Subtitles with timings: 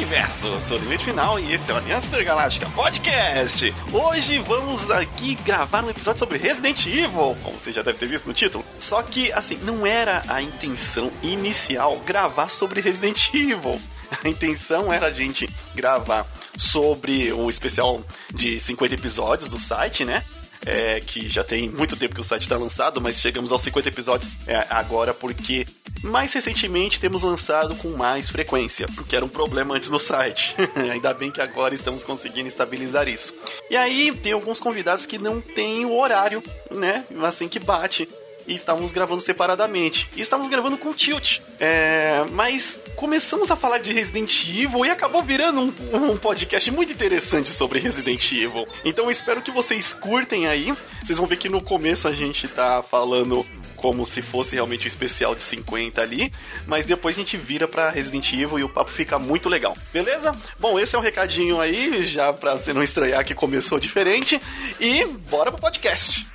[0.00, 0.46] universo.
[0.46, 3.74] Eu sou o Limite Final e esse é o Aliança Intergaláctica Podcast.
[3.92, 8.26] Hoje vamos aqui gravar um episódio sobre Resident Evil, como você já deve ter visto
[8.26, 8.64] no título.
[8.80, 13.78] Só que, assim, não era a intenção inicial gravar sobre Resident Evil.
[14.24, 16.26] A intenção era a gente gravar
[16.56, 18.00] sobre o especial
[18.32, 20.24] de 50 episódios do site, né?
[20.66, 23.88] É, que já tem muito tempo que o site está lançado, mas chegamos aos 50
[23.88, 25.66] episódios é, agora porque
[26.02, 30.54] mais recentemente temos lançado com mais frequência, que era um problema antes no site.
[30.74, 33.34] Ainda bem que agora estamos conseguindo estabilizar isso.
[33.70, 37.04] E aí tem alguns convidados que não têm o horário, né?
[37.22, 38.08] Assim que bate
[38.50, 40.10] e estávamos gravando separadamente.
[40.16, 41.38] E estávamos gravando com Tilt.
[41.60, 46.92] É, mas começamos a falar de Resident Evil e acabou virando um, um, podcast muito
[46.92, 48.66] interessante sobre Resident Evil.
[48.84, 50.74] Então espero que vocês curtem aí.
[51.00, 54.88] Vocês vão ver que no começo a gente tá falando como se fosse realmente um
[54.88, 56.30] especial de 50 ali,
[56.66, 59.74] mas depois a gente vira para Resident Evil e o papo fica muito legal.
[59.90, 60.36] Beleza?
[60.58, 64.38] Bom, esse é um recadinho aí, já pra você não estranhar que começou diferente,
[64.78, 66.26] e bora pro podcast.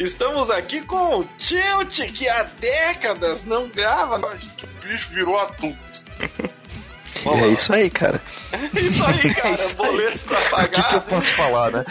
[0.00, 4.16] Estamos aqui com o Tilt, que há décadas não grava.
[4.16, 5.76] O bicho virou adulto.
[7.26, 8.20] é isso aí, cara.
[8.52, 9.48] É isso aí, cara.
[9.48, 10.66] É isso Boletos pra pagar.
[10.66, 11.84] O que, que, eu posso falar, né?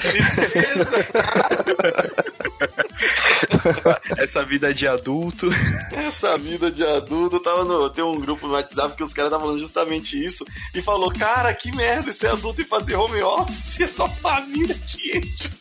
[4.18, 5.50] Essa vida de adulto.
[5.92, 7.40] Essa vida de adulto.
[7.40, 10.46] Tava no, tem um grupo no WhatsApp que os caras estavam falando justamente isso.
[10.74, 13.82] E falou: Cara, que merda ser adulto e fazer home office.
[13.82, 15.60] É só família te enche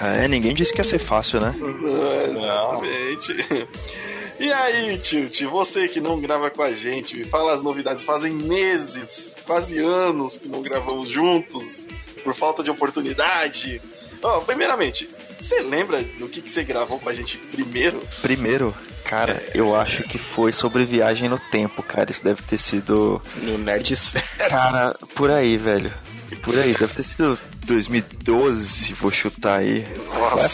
[0.00, 1.54] é, ninguém disse que ia ser fácil, né?
[1.58, 3.68] Não, exatamente.
[4.40, 8.04] E aí, Tilt, você que não grava com a gente, me fala as novidades.
[8.04, 11.88] Fazem meses, quase anos que não gravamos juntos,
[12.22, 13.82] por falta de oportunidade.
[14.22, 15.08] Oh, primeiramente,
[15.40, 18.00] você lembra do que, que você gravou com a gente primeiro?
[18.22, 18.74] Primeiro?
[19.04, 19.52] Cara, é...
[19.54, 22.10] eu acho que foi sobre viagem no tempo, cara.
[22.10, 23.20] Isso deve ter sido.
[23.42, 24.24] No Nerdsphere.
[24.48, 25.92] Cara, por aí, velho.
[26.36, 29.84] Por aí, deve ter sido 2012, vou chutar aí.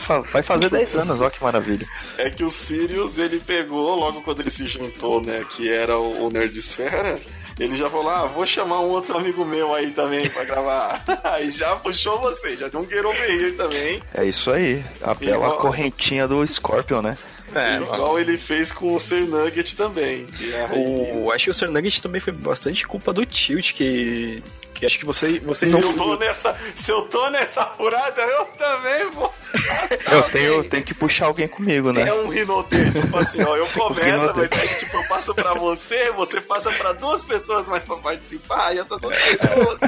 [0.07, 1.87] Vai, vai, fazer 10 anos, ó que maravilha.
[2.19, 5.45] É que o Sirius, ele pegou logo quando ele se juntou, né?
[5.51, 7.21] Que era o, o Nerdesfera.
[7.59, 11.05] Ele já falou: Ah, vou chamar um outro amigo meu aí também pra gravar.
[11.25, 14.01] aí já puxou você, já deu um Get Over Here também.
[14.13, 15.59] É isso aí, a bela igual...
[15.59, 17.17] correntinha do Scorpion, né?
[17.55, 20.27] É, igual ele fez com o Sir Nugget também.
[20.41, 21.23] Aí...
[21.23, 24.43] O, acho que o Sir Nugget também foi bastante culpa do Tilt, que
[24.75, 25.81] que acho que você, você se não.
[25.81, 29.33] Eu tô nessa, se eu tô nessa furada, eu também vou.
[30.11, 32.09] eu tenho, tenho que puxar alguém comigo, né?
[32.09, 36.11] É um rinoteiro, tipo assim, ó, eu começo, mas aí, tipo, eu passo pra você,
[36.13, 39.81] você passa pra duas pessoas mais pra participar, e essas duas pessoas.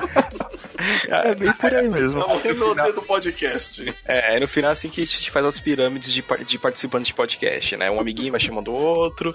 [1.08, 2.20] é bem por aí mesmo.
[2.20, 3.94] É um rinoteiro do podcast.
[4.06, 7.14] É, é no final assim que a gente faz as pirâmides de, de participantes de
[7.14, 7.90] podcast, né?
[7.90, 9.34] Um amiguinho vai chamando o outro,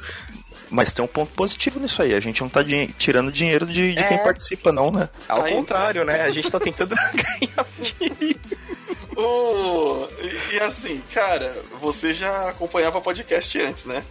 [0.71, 2.13] mas tem um ponto positivo nisso aí.
[2.13, 4.07] A gente não tá di tirando dinheiro de, de é.
[4.07, 5.09] quem participa, não, né?
[5.27, 6.21] Ao aí, contrário, né?
[6.21, 8.39] A gente tá tentando ganhar dinheiro.
[9.23, 14.03] Oh, e, e assim, cara, você já acompanhava podcast antes, né?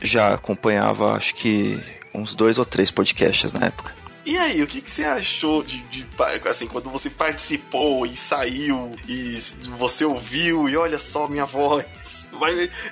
[0.00, 1.78] Já acompanhava, acho que
[2.12, 3.94] uns dois ou três podcasts na época.
[4.24, 6.04] E aí, o que, que você achou de, de,
[6.46, 9.38] assim, quando você participou e saiu e
[9.78, 11.84] você ouviu e olha só minha voz?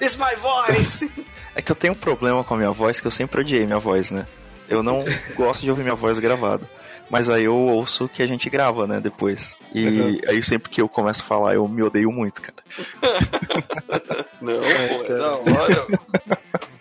[0.00, 1.10] It's my voice!
[1.56, 3.78] É que eu tenho um problema com a minha voz, que eu sempre odiei minha
[3.78, 4.26] voz, né?
[4.68, 5.04] Eu não
[5.36, 6.68] gosto de ouvir minha voz gravada.
[7.08, 9.56] Mas aí eu ouço o que a gente grava, né, depois.
[9.72, 10.20] E uhum.
[10.26, 12.56] aí sempre que eu começo a falar, eu me odeio muito, cara.
[14.40, 15.86] não, pô, é da hora.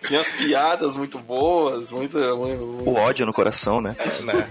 [0.01, 2.89] Tinha as piadas muito boas, muito, muito...
[2.89, 3.95] O ódio no coração, né?
[3.99, 4.47] É, né?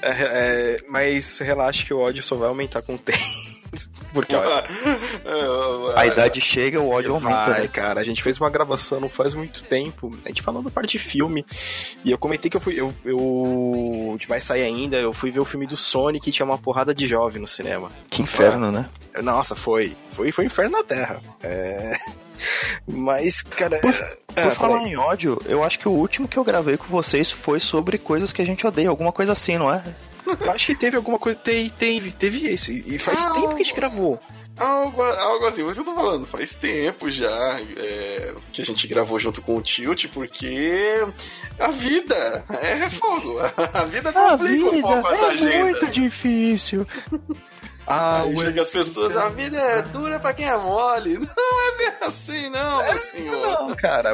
[0.00, 3.18] É, é, mas relaxa que o ódio só vai aumentar com o tempo.
[4.12, 4.64] Porque olha,
[5.96, 7.50] a idade chega, o ódio aumenta.
[7.50, 7.68] Vai, né?
[7.68, 8.00] cara.
[8.00, 10.16] A gente fez uma gravação não faz muito tempo.
[10.24, 11.44] A gente falando da parte de filme.
[12.04, 12.74] E eu comentei que eu fui.
[12.78, 14.96] Eu, eu, a gente vai sair ainda.
[14.96, 17.90] Eu fui ver o filme do Sonic e tinha uma porrada de jovem no cinema.
[18.10, 18.88] Que inferno, né?
[19.22, 19.96] Nossa, foi.
[20.10, 21.20] Foi, foi inferno na Terra.
[21.42, 21.96] É.
[22.86, 23.78] Mas, cara.
[23.78, 23.94] Por,
[24.36, 27.30] é, por falar em ódio, eu acho que o último que eu gravei com vocês
[27.30, 29.82] foi sobre coisas que a gente odeia, alguma coisa assim, não é?
[30.40, 31.38] Eu acho que teve alguma coisa.
[31.38, 32.82] Teve, teve, teve esse.
[32.86, 34.20] E faz ah, tempo que a gente gravou.
[34.58, 39.40] Algo, algo assim, você tá falando, faz tempo já é, que a gente gravou junto
[39.40, 41.06] com o Tilt, porque
[41.58, 43.38] a vida é fogo.
[43.72, 45.54] A vida complica um pouco as é agendas.
[45.54, 46.86] É muito difícil.
[47.90, 51.14] Ah, Aí chega as pessoas, a vida é dura pra quem é mole.
[51.24, 53.42] Não é bem assim, não, meu senhor.
[53.42, 54.10] Não, cara.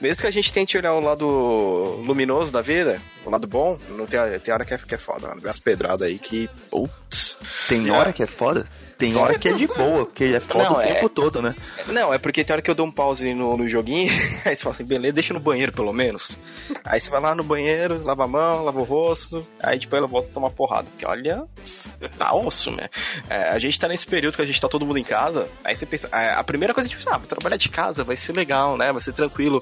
[0.00, 1.26] Mesmo que a gente tente olhar o lado
[2.04, 5.28] luminoso da vida, o lado bom, não tem, tem hora que é, que é foda,
[5.28, 5.42] mano.
[5.48, 6.48] As pedradas aí que.
[6.70, 7.38] Putz.
[7.68, 8.66] Tem hora que é foda?
[9.02, 11.56] Tem hora que é de boa, porque é foda Não, o é- tempo todo, né?
[11.88, 14.08] Não, é porque tem hora que eu dou um pause no, no joguinho,
[14.46, 16.38] aí você fala assim, beleza, deixa no banheiro pelo menos.
[16.84, 20.06] Aí você vai lá no banheiro, lava a mão, lava o rosto, aí depois ela
[20.06, 20.88] volta a tomar porrada.
[20.90, 21.44] Porque olha,
[22.16, 22.88] tá osso, né?
[23.28, 25.74] É, a gente tá nesse período que a gente tá todo mundo em casa, aí
[25.74, 28.04] você pensa, é, a primeira coisa que a gente pensa, ah, vou trabalhar de casa,
[28.04, 28.92] vai ser legal, né?
[28.92, 29.60] Vai ser tranquilo.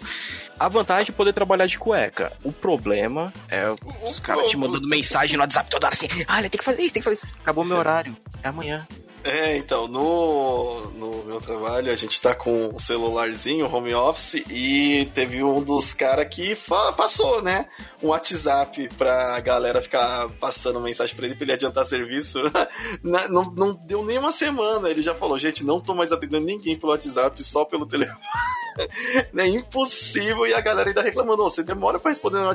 [0.58, 2.31] A vantagem de poder trabalhar de cueca.
[2.44, 3.64] O problema é
[4.06, 6.92] os caras te mandando mensagem no WhatsApp toda hora assim, ah, tem que fazer isso,
[6.92, 7.26] tem que fazer isso.
[7.40, 8.87] Acabou meu horário, é amanhã.
[9.22, 15.11] É, então, no, no meu trabalho a gente tá com um celularzinho, home office, e
[15.14, 16.56] teve um dos caras que
[16.96, 17.67] passou, né?
[18.02, 22.38] Um WhatsApp pra galera ficar passando mensagem pra ele pra ele adiantar serviço.
[23.02, 24.88] Não, não deu nem uma semana.
[24.88, 28.19] Ele já falou, gente, não tô mais atendendo ninguém pelo WhatsApp, só pelo telefone.
[29.37, 30.46] É impossível.
[30.46, 32.49] E a galera ainda reclamando, "Ô, você demora pra responder no,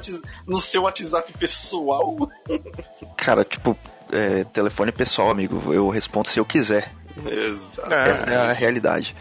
[0.48, 2.16] no seu WhatsApp pessoal?
[3.18, 3.78] Cara, tipo,
[4.12, 5.74] é, telefone pessoal, amigo.
[5.74, 6.92] Eu respondo se eu quiser.
[7.26, 7.94] Exato.
[7.94, 9.16] Essa é a realidade.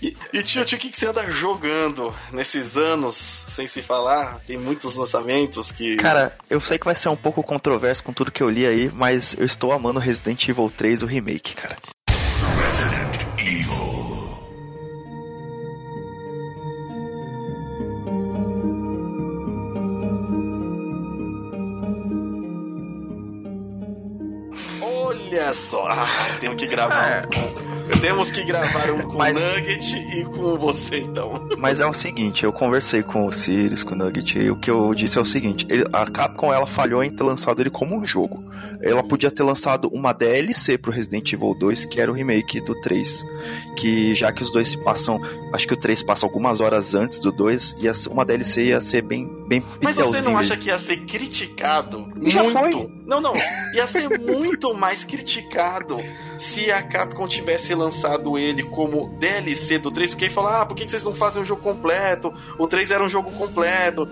[0.00, 3.14] E, e tio, tio, o que, que você anda jogando nesses anos
[3.48, 4.40] sem se falar?
[4.46, 5.96] Tem muitos lançamentos que.
[5.96, 8.90] Cara, eu sei que vai ser um pouco controverso com tudo que eu li aí,
[8.92, 11.76] mas eu estou amando Resident Evil 3, o remake, cara.
[26.58, 27.68] Que gravar com.
[28.00, 31.48] Temos que gravar um com Mas- Nugget e com você, então.
[31.56, 34.70] Mas é o seguinte, eu conversei com o Sirius, com o Nugget, e o que
[34.70, 37.96] eu disse é o seguinte, ele- a Capcom ela falhou em ter lançado ele como
[37.96, 38.44] um jogo.
[38.82, 42.78] Ela podia ter lançado uma DLC pro Resident Evil 2, que era o remake do
[42.82, 43.24] 3.
[43.76, 45.20] Que já que os dois se passam,
[45.52, 48.80] acho que o 3 passa algumas horas antes do 2, ia ser- uma DLC ia
[48.80, 52.58] ser bem bem Mas você não acha que ia ser criticado Já muito?
[52.58, 52.90] foi.
[53.06, 53.32] Não, não.
[53.74, 55.98] Ia ser muito mais criticado
[56.36, 60.76] se a Capcom tivesse lançado ele como DLC do 3, porque aí fala, ah, por
[60.76, 62.32] que vocês não fazem um jogo completo?
[62.58, 64.06] O 3 era um jogo completo.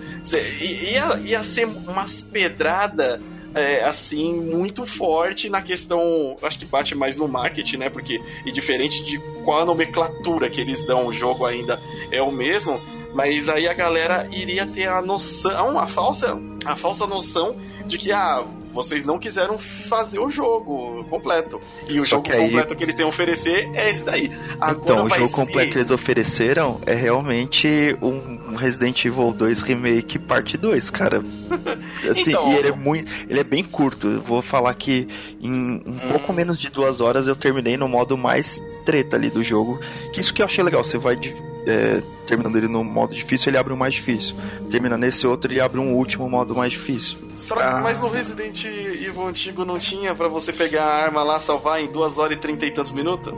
[0.61, 3.20] Ia, ia ser umas pedrada
[3.56, 6.37] é, assim, muito forte na questão.
[6.43, 7.88] Acho que bate mais no marketing, né?
[7.88, 11.81] Porque, e diferente de qual a nomenclatura que eles dão, o jogo ainda
[12.11, 12.79] é o mesmo.
[13.14, 17.56] Mas aí a galera iria ter a noção, a falsa, a falsa noção
[17.87, 18.44] de que, ah,
[18.76, 21.61] vocês não quiseram fazer o jogo completo.
[21.88, 24.31] E o Só jogo que aí- completo que eles têm a oferecer é esse daí.
[24.61, 25.34] Agora Então, o jogo ser...
[25.34, 31.23] completo que eles ofereceram é realmente um Resident Evil 2 Remake parte 2, cara.
[32.08, 33.11] Assim, Então- e ele é muito.
[33.28, 34.06] Ele é bem curto.
[34.08, 35.08] Eu vou falar que
[35.40, 36.00] em um Hum.
[36.11, 39.78] pouco menos de duas horas eu terminei no modo mais treta ali do jogo.
[40.12, 40.82] Que isso que eu achei legal.
[40.82, 41.34] Você vai de-
[41.66, 44.36] é, terminando ele no modo difícil, ele abre um mais difícil.
[44.70, 47.18] Termina nesse outro, ele abre um último modo mais difícil.
[47.36, 47.80] Será que Ah.
[47.82, 51.88] mas no Resident Evil antigo não tinha pra você pegar a arma lá, salvar em
[51.90, 53.34] 2 horas e 30 e tantos minutos?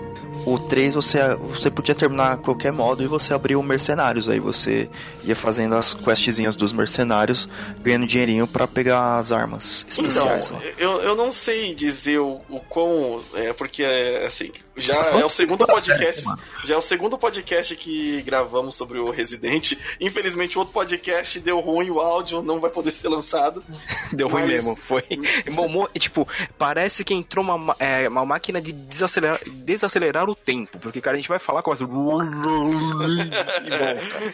[0.52, 4.28] O 3 você, você podia terminar qualquer modo e você abriu mercenários.
[4.28, 4.88] Aí você
[5.24, 7.48] ia fazendo as questzinhas dos mercenários,
[7.80, 10.50] ganhando dinheirinho pra pegar as armas Então, especiais.
[10.50, 10.60] lá.
[10.78, 13.20] eu, eu não sei dizer o, o quão.
[13.34, 16.24] É, porque, é, assim, já tá é o segundo toda podcast.
[16.64, 19.72] Já é o segundo podcast que gravamos sobre o Resident.
[20.00, 23.62] Infelizmente, o outro podcast deu ruim, o áudio não vai poder ser lançado.
[24.12, 25.02] Deu ruim Mas- mesmo, foi.
[25.98, 26.26] Tipo,
[26.56, 31.16] parece que entrou uma, ma- é, uma máquina de desacelerar, desacelerar o tempo, porque, cara,
[31.16, 31.80] a gente vai falar com as...
[31.80, 32.26] E volta.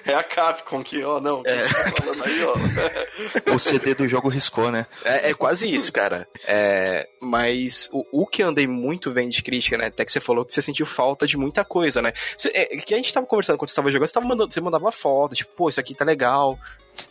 [0.05, 3.55] É a Capcom que, ó, não, que tá falando aí, ó.
[3.55, 4.87] O CD do jogo riscou, né?
[5.05, 6.29] É, é quase isso, cara.
[6.47, 9.87] É, mas o, o que andei muito vendo de crítica, né?
[9.87, 12.13] Até que você falou que você sentiu falta de muita coisa, né?
[12.37, 14.61] Você, é, que a gente tava conversando quando você tava jogando, você, tava mandando, você
[14.61, 16.59] mandava foto, tipo, pô, isso aqui tá legal.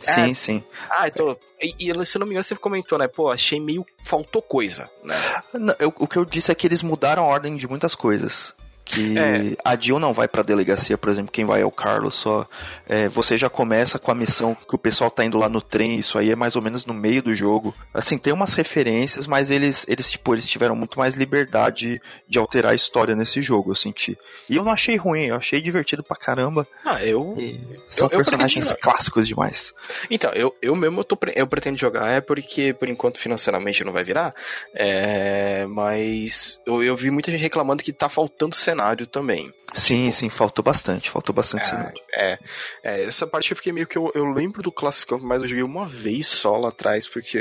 [0.00, 0.34] Sim, É.
[0.34, 0.64] sim.
[0.88, 1.38] Ah, eu tô.
[1.60, 3.06] E, e se eu não me engano, você comentou, né?
[3.06, 3.84] Pô, achei meio.
[4.02, 5.14] Faltou coisa, né?
[5.52, 8.54] Não, eu- o que eu disse é que eles mudaram a ordem de muitas coisas.
[8.84, 9.56] Que É.
[9.64, 12.46] a Jill não vai pra delegacia, por exemplo, quem vai é o Carlos só.
[12.86, 15.96] É, você já começa com a missão que o pessoal tá indo lá no trem,
[15.96, 17.74] isso aí é mais ou menos no meio do jogo.
[17.94, 21.98] Assim, tem umas referências, mas eles, eles tipo, eles tiveram muito mais liberdade
[22.28, 24.18] de alterar a história nesse jogo, eu senti.
[24.50, 26.68] E eu não achei ruim, eu achei divertido pra caramba.
[26.84, 27.34] Ah, eu.
[27.38, 29.72] E são Eu- eu personagens pretendi- clássicos demais.
[30.10, 33.92] Então, eu, eu mesmo eu, tô, eu pretendo jogar, é porque por enquanto financeiramente não
[33.94, 34.34] vai virar.
[34.74, 39.52] É, mas eu, eu vi muita gente reclamando que tá faltando cenário cenário também.
[39.74, 42.02] Sim, sim, faltou bastante, faltou bastante é, cenário.
[42.12, 42.38] É,
[42.82, 43.96] é, essa parte eu fiquei meio que.
[43.96, 47.38] Eu, eu lembro do Classicão, mas eu joguei uma vez só lá atrás, porque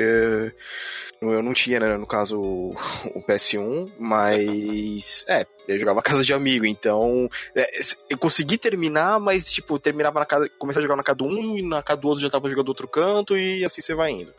[1.22, 2.76] eu não tinha, né, no caso, o,
[3.14, 5.26] o PS1, mas.
[5.28, 7.30] É, eu jogava na casa de amigo, então.
[7.56, 7.70] É,
[8.10, 10.50] eu consegui terminar, mas, tipo, terminava na casa.
[10.58, 12.70] Comecei a jogar na casa do um, e na casa do outro já tava jogando
[12.70, 14.34] outro canto, e assim você vai indo.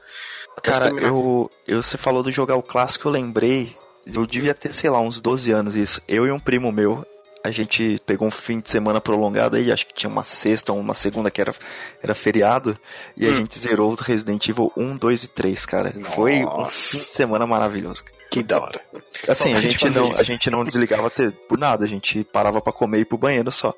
[0.56, 1.82] Até Cara, eu, eu.
[1.82, 3.76] Você falou de jogar o clássico, eu lembrei.
[4.06, 6.00] Eu devia ter, sei lá, uns 12 anos isso.
[6.06, 7.06] Eu e um primo meu,
[7.44, 10.80] a gente pegou um fim de semana prolongado aí, acho que tinha uma sexta ou
[10.80, 11.54] uma segunda que era,
[12.02, 12.74] era feriado,
[13.14, 13.32] e hum.
[13.32, 15.92] a gente zerou o Resident Evil 1, 2 e 3, cara.
[15.94, 16.10] Nossa.
[16.12, 18.02] Foi um fim de semana maravilhoso.
[18.30, 18.80] Que da hora.
[19.28, 21.12] Assim, a gente, não, a gente não desligava
[21.48, 23.74] por nada, a gente parava para comer e ir pro banheiro só.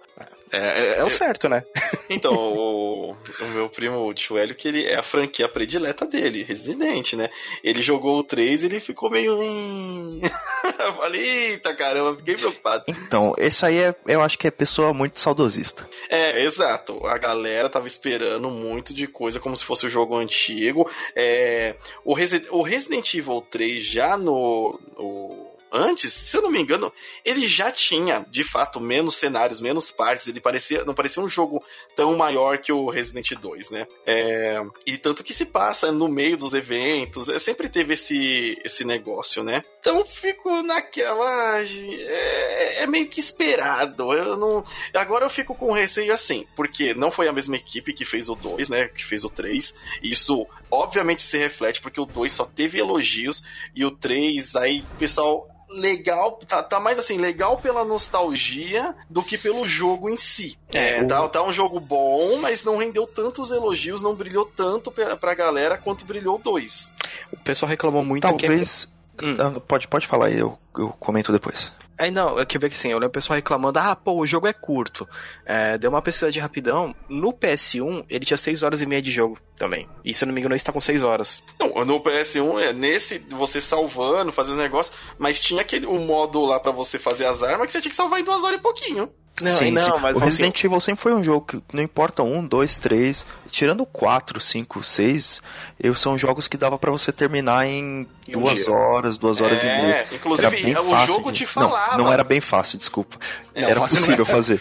[0.52, 1.64] É, é, é o certo, né?
[2.08, 3.10] Então, o,
[3.40, 7.28] o, meu primo, o tio Hélio, que ele é a franquia predileta dele, Resident, né?
[7.64, 9.36] Ele jogou o 3 e ele ficou meio.
[9.42, 12.84] eu falei, eita caramba, fiquei preocupado.
[12.88, 15.88] Então, esse aí é, eu acho que é pessoa muito saudosista.
[16.08, 17.04] É, exato.
[17.06, 20.88] A galera tava esperando muito de coisa como se fosse o jogo antigo.
[21.16, 21.74] É,
[22.04, 24.78] o, Resi o Resident Evil 3 já no.
[24.96, 26.92] no antes, se eu não me engano,
[27.24, 30.26] ele já tinha, de fato, menos cenários, menos partes.
[30.26, 31.62] Ele parecia, não parecia um jogo
[31.94, 33.86] tão maior que o Resident 2, né?
[34.06, 38.84] É, e tanto que se passa no meio dos eventos, é, sempre teve esse, esse
[38.84, 39.64] negócio, né?
[39.80, 41.60] Então fico naquela.
[41.60, 44.12] É, é, meio que esperado.
[44.12, 44.64] Eu não.
[44.92, 48.34] Agora eu fico com receio assim, porque não foi a mesma equipe que fez o
[48.34, 48.88] 2, né?
[48.88, 49.74] Que fez o 3.
[50.02, 53.42] Isso obviamente se reflete, porque o 2 só teve elogios
[53.74, 55.46] e o 3, aí, pessoal,
[55.76, 60.58] legal, tá, tá mais assim, legal pela nostalgia do que pelo jogo em si.
[60.72, 61.08] É, o...
[61.08, 65.34] tá, tá um jogo bom, mas não rendeu tantos elogios, não brilhou tanto pra, pra
[65.34, 66.92] galera quanto brilhou 2.
[67.32, 68.86] O pessoal reclamou muito Talvez...
[68.86, 68.96] que.
[69.24, 69.34] Hum.
[69.38, 71.72] Ah, pode, pode falar aí, eu, eu comento depois.
[71.98, 74.26] Aí não, eu que ver que sim, eu lembro o pessoal reclamando, ah, pô, o
[74.26, 75.08] jogo é curto.
[75.44, 76.94] É, deu uma pesquisa de rapidão.
[77.08, 79.88] No PS1, ele tinha 6 horas e meia de jogo também.
[80.04, 81.42] E se eu não me engano, ele está com 6 horas.
[81.58, 86.60] Não, no PS1 é nesse, você salvando, fazendo negócio, mas tinha aquele o modo lá
[86.60, 89.10] para você fazer as armas que você tinha que salvar em 2 horas e pouquinho.
[89.40, 90.00] Não, sim, não, sim.
[90.00, 90.66] mas o Resident assim...
[90.66, 95.40] Evil sempre foi um jogo que não importa um, dois, três, tirando quatro, cinco, seis,
[95.78, 99.82] eu, são jogos que dava para você terminar em duas horas, duas horas é, e
[99.82, 100.06] meia.
[100.12, 101.38] Inclusive, era bem o fácil jogo de...
[101.38, 101.96] te falava.
[101.96, 103.18] Não, não era bem fácil, desculpa.
[103.54, 104.24] Não, era possível era.
[104.24, 104.60] fazer.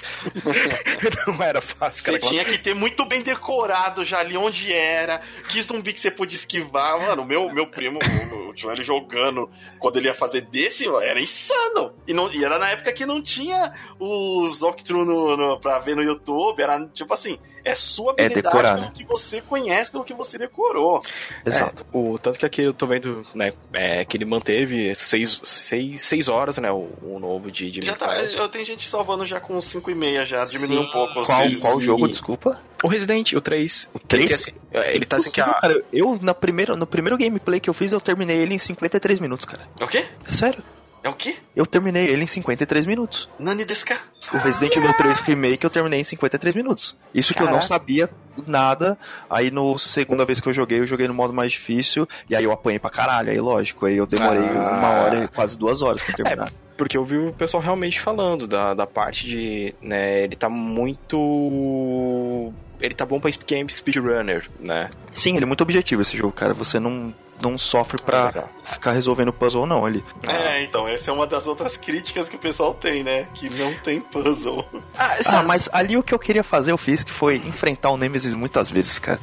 [1.27, 2.04] não era fácil.
[2.04, 2.20] Cara.
[2.20, 6.12] Você tinha que ter muito bem decorado já ali onde era, que zumbi que você
[6.12, 7.00] podia esquivar.
[7.00, 8.00] Mano, meu, meu primo,
[8.32, 9.50] o, o Joel jogando,
[9.80, 11.94] quando ele ia fazer desse, era insano.
[12.08, 15.96] E, não, e era na época que não tinha os walkthrough no, no, pra ver
[15.96, 18.92] no YouTube, era tipo assim, é sua é habilidade é decorar, pelo né?
[18.96, 21.04] que você conhece, pelo que você decorou.
[21.44, 21.84] Exato.
[21.92, 26.04] É, o, tanto que aqui eu tô vendo, né, é, que ele manteve seis, seis,
[26.04, 29.40] seis horas, né, o, o novo de, de Já tá, eu tenho gente salvando já
[29.40, 31.26] com 5 e meia já, diminuiu um pouco.
[31.26, 32.62] Qual, qual jogo, desculpa?
[32.84, 33.90] O Resident, o 3.
[33.96, 34.26] O 3?
[34.26, 35.46] Ele, assim, é, ele tá assim que a...
[35.46, 39.20] Cara, eu, na primeira, no primeiro gameplay que eu fiz, eu terminei ele em 53
[39.20, 39.68] minutos, cara.
[39.82, 40.06] O quê?
[40.28, 40.62] Sério.
[41.06, 41.36] É o quê?
[41.56, 43.30] Eu terminei ele em 53 minutos.
[43.38, 43.96] Nani Deska?
[44.34, 46.98] O Resident Evil 3 Remake eu terminei em 53 minutos.
[47.14, 47.46] Isso Caraca.
[47.46, 48.10] que eu não sabia
[48.48, 48.98] nada.
[49.30, 52.10] Aí no segunda vez que eu joguei, eu joguei no modo mais difícil.
[52.28, 53.30] E aí eu apanhei pra caralho.
[53.30, 54.78] Aí lógico, aí eu demorei ah.
[54.80, 56.48] uma hora, quase duas horas pra terminar.
[56.48, 56.52] É.
[56.76, 59.76] Porque eu vi o pessoal realmente falando da, da parte de.
[59.80, 62.52] Né, ele tá muito.
[62.82, 64.90] Ele tá bom pra game speedrunner, né?
[65.14, 66.56] Sim, ele é muito objetivo esse jogo, cara.
[66.56, 70.04] Você não não sofre pra ah, ficar resolvendo puzzle não ali.
[70.24, 73.27] É, então, essa é uma das outras críticas que o pessoal tem, né?
[73.34, 74.65] Que não tem puzzle.
[74.98, 77.98] Ah, ah, mas ali o que eu queria fazer eu fiz, que foi enfrentar o
[77.98, 79.20] Nemesis muitas vezes, cara.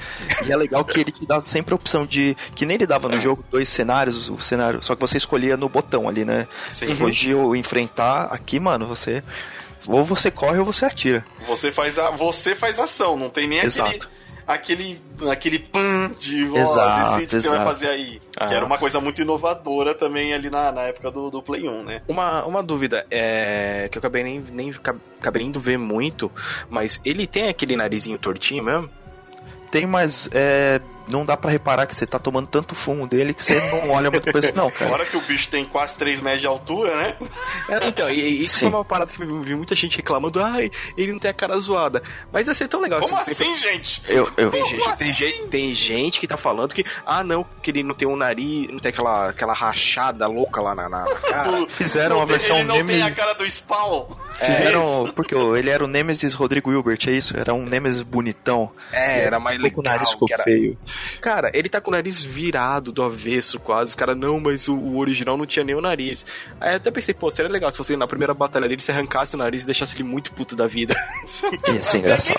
[0.47, 3.09] E é legal que ele te dá sempre a opção de, que nem ele dava
[3.09, 3.21] no é.
[3.21, 6.47] jogo, dois cenários, o cenário, só que você escolhia no botão ali, né?
[6.71, 6.95] Sim.
[6.95, 9.23] Fugir ou enfrentar, aqui, mano, você...
[9.85, 11.25] Ou você corre ou você atira.
[11.49, 13.89] Você faz a, você faz ação, não tem nem Exato.
[13.89, 18.21] aquele aquele, aquele pan de exato, que você vai fazer aí.
[18.39, 18.47] Ah.
[18.47, 21.85] Que era uma coisa muito inovadora também ali na, na época do, do Play 1,
[21.85, 22.03] né?
[22.09, 24.75] Uma, uma dúvida, é, que eu acabei nem, nem
[25.21, 26.31] acabei indo ver muito,
[26.69, 28.91] mas ele tem aquele narizinho tortinho mesmo?
[29.71, 30.81] Tem, mas é,
[31.13, 34.11] não dá para reparar que você tá tomando tanto fumo dele que você não olha
[34.11, 34.91] muito pra isso, não, cara.
[34.91, 37.17] Fora que o bicho tem quase 3 metros de altura, né?
[37.69, 38.71] É, então, e, isso Sim.
[38.71, 41.57] foi uma parada que eu vi muita gente reclamando, ai, ele não tem a cara
[41.59, 42.03] zoada.
[42.33, 43.01] Mas ia ser tão legal.
[43.01, 44.03] Como assim, assim gente?
[44.09, 44.51] Eu, eu...
[44.51, 44.97] Tem, gente, assim?
[44.97, 48.17] tem, gente, tem gente que tá falando que, ah, não, que ele não tem um
[48.17, 51.67] nariz, não tem aquela, aquela rachada louca lá na, na cara.
[51.69, 53.03] Fizeram uma versão Ele não Nemesis...
[53.03, 54.07] tem a cara do Spawn.
[54.39, 57.37] Fizeram, é porque ele era o Nemesis Rodrigo Hilbert, é isso?
[57.37, 58.71] Era um Nemesis bonitão.
[58.93, 59.81] É, era mais legal.
[59.81, 60.43] O nariz ficou era...
[60.43, 60.77] feio.
[61.21, 63.91] Cara, ele tá com o nariz virado do avesso quase.
[63.91, 66.25] Os caras, não, mas o, o, original não tinha nem o nariz.
[66.61, 69.35] Aí eu até pensei, pô, seria legal se você na primeira batalha dele se arrancasse
[69.35, 70.95] o nariz e deixasse ele muito puto da vida.
[71.73, 72.39] Ia ser engraçado.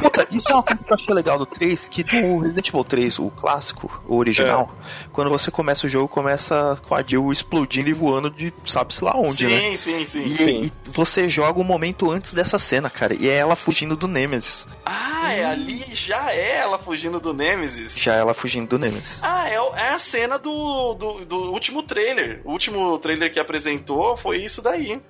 [0.00, 2.84] Puta, isso é uma coisa que eu achei legal do 3, que do Resident Evil
[2.84, 5.08] 3, o clássico, o original, é.
[5.12, 9.14] quando você começa o jogo, começa com a Jill explodindo e voando de sabe-se lá
[9.14, 9.76] onde, sim, né?
[9.76, 10.62] Sim, sim, sim.
[10.62, 14.66] E você joga um momento antes dessa cena, cara, e é ela fugindo do Nemesis.
[14.86, 17.96] Ah, é ali, já é ela fugindo do Nemesis?
[17.96, 19.20] Já é ela fugindo do Nemesis.
[19.22, 22.40] Ah, é, é a cena do, do, do último trailer.
[22.44, 25.00] O último trailer que apresentou foi isso daí.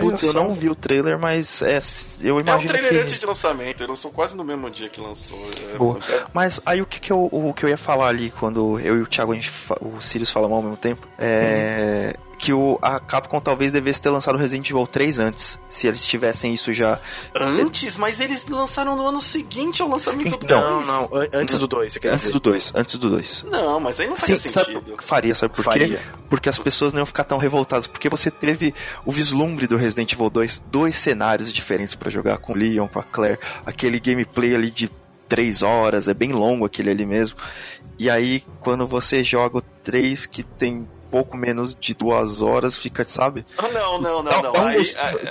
[0.00, 1.78] Putz, eu não vi o trailer, mas é,
[2.22, 2.50] eu imagino.
[2.50, 2.98] É um trailer que...
[2.98, 5.38] antes de lançamento, ele lançou quase no mesmo dia que lançou.
[5.56, 5.78] É...
[5.78, 5.98] Boa.
[6.32, 9.02] Mas aí o que, que, eu, o que eu ia falar ali quando eu e
[9.02, 9.50] o Thiago, a gente,
[9.80, 12.14] o Sirius falamos ao mesmo tempo, é.
[12.26, 16.04] Uhum que o, a Capcom talvez devesse ter lançado Resident Evil 3 antes, se eles
[16.04, 16.98] tivessem isso já.
[17.32, 17.96] Antes?
[17.96, 20.88] Mas eles lançaram no ano seguinte ao lançamento então, do 2.
[20.88, 22.32] Não, não, antes do 2, Antes dizer.
[22.32, 23.44] do 2, antes do 2.
[23.48, 24.74] Não, mas aí não faria Sim, sentido.
[24.74, 25.98] Sabe, faria, sabe por faria.
[25.98, 25.98] quê?
[26.28, 28.74] Porque as pessoas não iam ficar tão revoltadas, porque você teve
[29.06, 32.98] o vislumbre do Resident Evil 2, dois cenários diferentes para jogar com o Leon, com
[32.98, 34.90] a Claire, aquele gameplay ali de
[35.28, 37.38] três horas, é bem longo aquele ali mesmo.
[38.00, 43.04] E aí, quando você joga o 3 que tem pouco menos de duas horas, fica,
[43.04, 43.44] sabe?
[43.58, 44.66] Ah, não, não, não, não.
[44.66, 44.82] Aí,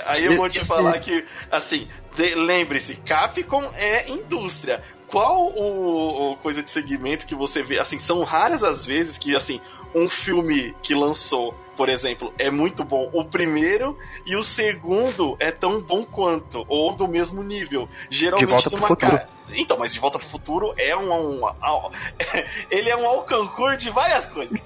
[0.06, 1.88] aí eu vou te falar que, assim,
[2.36, 4.80] lembre-se, Capcom é indústria
[5.12, 7.78] qual o, o, coisa de segmento que você vê?
[7.78, 9.60] Assim, são raras as vezes que, assim,
[9.94, 15.52] um filme que lançou, por exemplo, é muito bom o primeiro e o segundo é
[15.52, 17.86] tão bom quanto, ou do mesmo nível.
[18.08, 19.10] Geralmente de volta pro futuro.
[19.10, 19.28] Cara...
[19.54, 21.90] Então, mas De Volta pro Futuro é um, um, um
[22.70, 24.58] ele é um alcancor de várias coisas.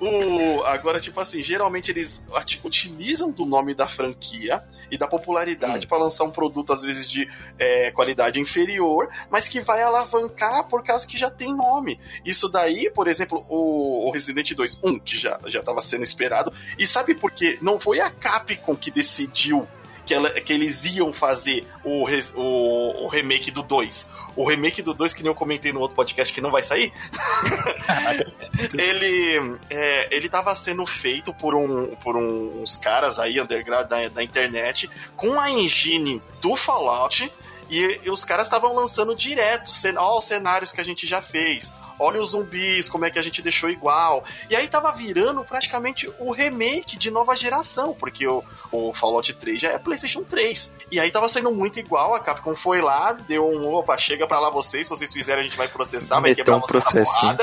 [0.00, 2.22] O, agora, tipo assim, geralmente eles
[2.64, 5.88] utilizam do nome da franquia e da popularidade hum.
[5.88, 10.82] para lançar um produto, às vezes, de é, qualidade inferior, mas que vai alavancar por
[10.82, 11.98] causa que já tem nome.
[12.24, 16.86] Isso daí, por exemplo, o, o Resident 2 1, que já estava sendo esperado, e
[16.86, 17.58] sabe por quê?
[17.62, 19.66] Não foi a Capcom que decidiu
[20.04, 24.08] que, ela, que eles iam fazer o, o, o, remake do 2.
[24.36, 26.92] O remake do 2, que nem eu comentei no outro podcast que não vai sair,
[28.76, 34.22] ele, é, ele tava sendo feito por, um, por uns caras aí, underground da, da
[34.22, 37.30] internet, com a engine do Fallout,
[37.70, 41.72] e, e os caras estavam lançando direto, ó, os cenários que a gente já fez,
[41.98, 44.24] olha os zumbis, como é que a gente deixou igual.
[44.50, 49.60] E aí tava virando praticamente o remake de nova geração, porque o, o Fallout 3
[49.60, 50.72] já é PlayStation 3.
[50.90, 54.40] E aí tava saindo muito igual, a Capcom foi lá, deu um opa, chega pra
[54.40, 56.84] lá vocês, se vocês fizerem a gente vai processar, vai quebrar um vocês
[57.22, 57.38] na,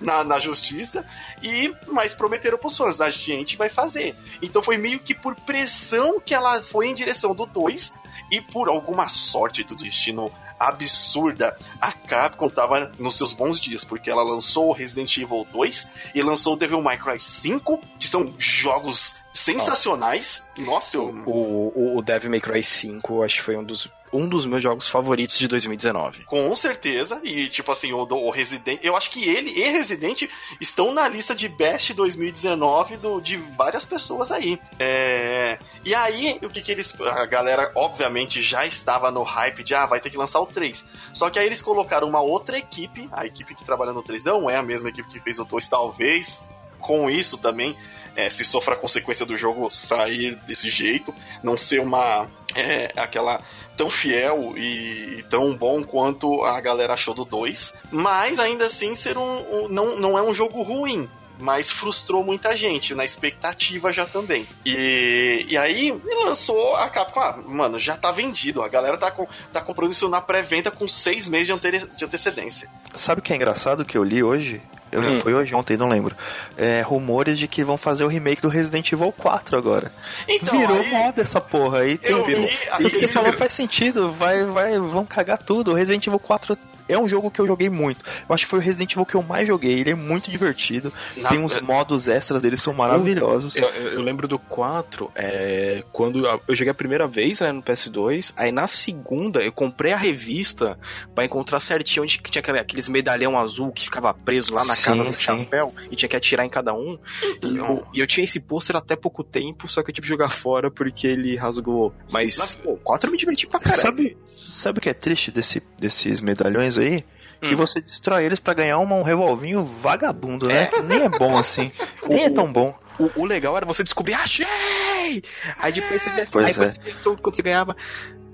[0.00, 1.04] na, na justiça.
[1.42, 4.14] E, mas prometeram pros fãs, a gente vai fazer.
[4.42, 7.92] Então foi meio que por pressão que ela foi em direção do 2
[8.30, 11.56] e por alguma sorte do destino absurda.
[11.80, 16.22] A Capcom tava nos seus bons dias, porque ela lançou o Resident Evil 2 e
[16.22, 20.42] lançou o Devil May Cry 5, que são jogos sensacionais.
[20.56, 21.08] Nossa, eu...
[21.26, 24.62] o, o, o Devil May Cry 5 acho que foi um dos um dos meus
[24.62, 26.24] jogos favoritos de 2019.
[26.24, 27.20] Com certeza.
[27.22, 28.80] E, tipo assim, o, o Resident.
[28.82, 30.28] Eu acho que ele e Resident
[30.60, 34.58] estão na lista de Best 2019 do, de várias pessoas aí.
[34.78, 35.58] É...
[35.84, 36.98] E aí, o que, que eles.
[37.00, 40.84] A galera, obviamente, já estava no hype de, ah, vai ter que lançar o 3.
[41.12, 43.08] Só que aí eles colocaram uma outra equipe.
[43.12, 45.68] A equipe que trabalha no 3 não é a mesma equipe que fez o 2,
[45.68, 46.48] talvez.
[46.78, 47.76] Com isso também
[48.16, 52.28] é, se sofra a consequência do jogo sair desse jeito, não ser uma.
[52.54, 53.40] É, aquela
[53.76, 59.18] tão fiel e, tão bom quanto a galera achou do 2, mas ainda assim ser
[59.18, 61.06] um, um, não, não é um jogo ruim,
[61.38, 64.46] mas frustrou muita gente, na expectativa já também.
[64.64, 69.26] E, e aí lançou a Capcom, ah, mano, já tá vendido, a galera tá, com,
[69.52, 72.70] tá comprando isso na pré-venda com seis meses de, ante, de antecedência.
[72.94, 74.62] Sabe o que é engraçado que eu li hoje?
[74.92, 75.20] Eu hum.
[75.20, 76.14] Foi hoje, ontem, não lembro.
[76.56, 79.92] É, rumores de que vão fazer o remake do Resident Evil 4 agora.
[80.28, 81.98] Então, virou aí, moda essa porra aí.
[81.98, 82.48] Tem, virou.
[82.76, 84.10] Tudo que você falou faz sentido.
[84.12, 85.72] Vai, vai, vão cagar tudo.
[85.72, 86.56] O Resident Evil 4
[86.88, 88.04] é um jogo que eu joguei muito.
[88.28, 89.80] Eu acho que foi o Resident Evil que eu mais joguei.
[89.80, 90.92] Ele é muito divertido.
[91.16, 91.30] Na...
[91.30, 93.56] Tem uns modos extras dele são maravilhosos.
[93.56, 97.62] Eu, eu, eu lembro do 4, é, quando eu joguei a primeira vez né, no
[97.62, 98.32] PS2.
[98.36, 100.78] Aí na segunda eu comprei a revista
[101.14, 105.04] para encontrar certinho onde tinha aqueles medalhão azul que ficava preso lá na sim, casa
[105.04, 105.22] do sim.
[105.22, 106.98] chapéu e tinha que atirar em cada um.
[107.42, 110.08] E eu, e eu tinha esse pôster até pouco tempo, só que eu tive que
[110.08, 111.92] jogar fora porque ele rasgou.
[112.10, 113.80] Mas, Mas pô, 4 eu me diverti pra caralho.
[113.80, 117.04] Sabe, sabe o que é triste desse, desses medalhões aí?
[117.40, 117.56] Que hum.
[117.56, 120.70] você destrói eles para ganhar uma, um revolvinho vagabundo, né?
[120.72, 120.82] É.
[120.82, 121.70] Nem é bom assim.
[122.08, 122.74] Nem é tão bom.
[122.98, 125.22] O, o, legal era você descobrir, achei!
[125.58, 126.54] Aí depois você, pois aí é.
[126.54, 127.76] você pensou quando você ganhava.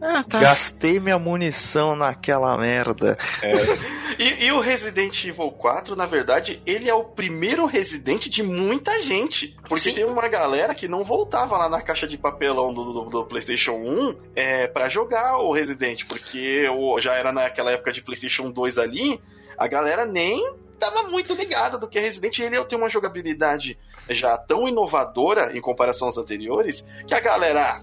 [0.04, 0.40] Ah, tá.
[0.40, 3.16] Gastei minha munição naquela merda.
[4.18, 9.02] E, e o Resident Evil 4, na verdade, ele é o primeiro Resident de muita
[9.02, 9.56] gente.
[9.66, 9.94] Porque Sim.
[9.94, 13.72] tem uma galera que não voltava lá na caixa de papelão do, do- do PlayStation
[13.72, 16.04] 1 é, para jogar o Resident.
[16.06, 19.18] Porque o- já era naquela época de PlayStation 2 ali,
[19.56, 22.38] a galera nem tava muito ligada do que é Resident.
[22.38, 23.78] Ele tem uma jogabilidade
[24.10, 27.82] já tão inovadora em comparação aos anteriores que a galera.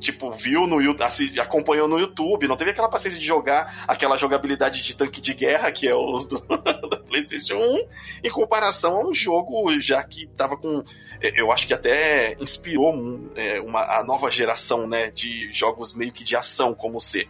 [0.00, 4.82] Tipo, viu no YouTube, acompanhou no YouTube, não teve aquela paciência de jogar aquela jogabilidade
[4.82, 6.40] de tanque de guerra que é os do,
[7.06, 7.86] PlayStation 1,
[8.24, 10.82] em comparação a um jogo já que tava com.
[11.20, 12.94] eh, Eu acho que até inspirou
[13.36, 15.10] eh, uma, a nova geração, né?
[15.10, 17.28] De jogos meio que de ação, como ser.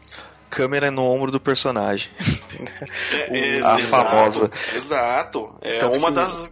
[0.49, 2.09] Câmera no ombro do personagem.
[3.11, 4.51] É, a exato, famosa.
[4.75, 5.55] Exato.
[5.61, 6.51] É Tanto uma que- das.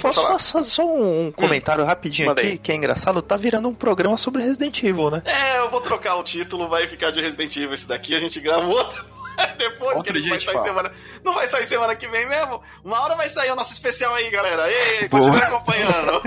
[0.00, 2.58] Posso só, um comentário rapidinho Manda aqui, aí.
[2.58, 3.20] que é engraçado?
[3.20, 5.22] Tá virando um programa sobre Resident Evil, né?
[5.24, 8.40] É, eu vou trocar o título, vai ficar de Resident Evil esse daqui, a gente
[8.40, 9.04] grava outro.
[9.56, 10.64] Depois Outro que ele vai sair fala.
[10.64, 10.92] semana.
[11.22, 12.60] Não vai sair semana que vem mesmo?
[12.84, 14.68] Uma hora vai sair o nosso especial aí, galera.
[14.68, 16.22] Ei, continua acompanhando.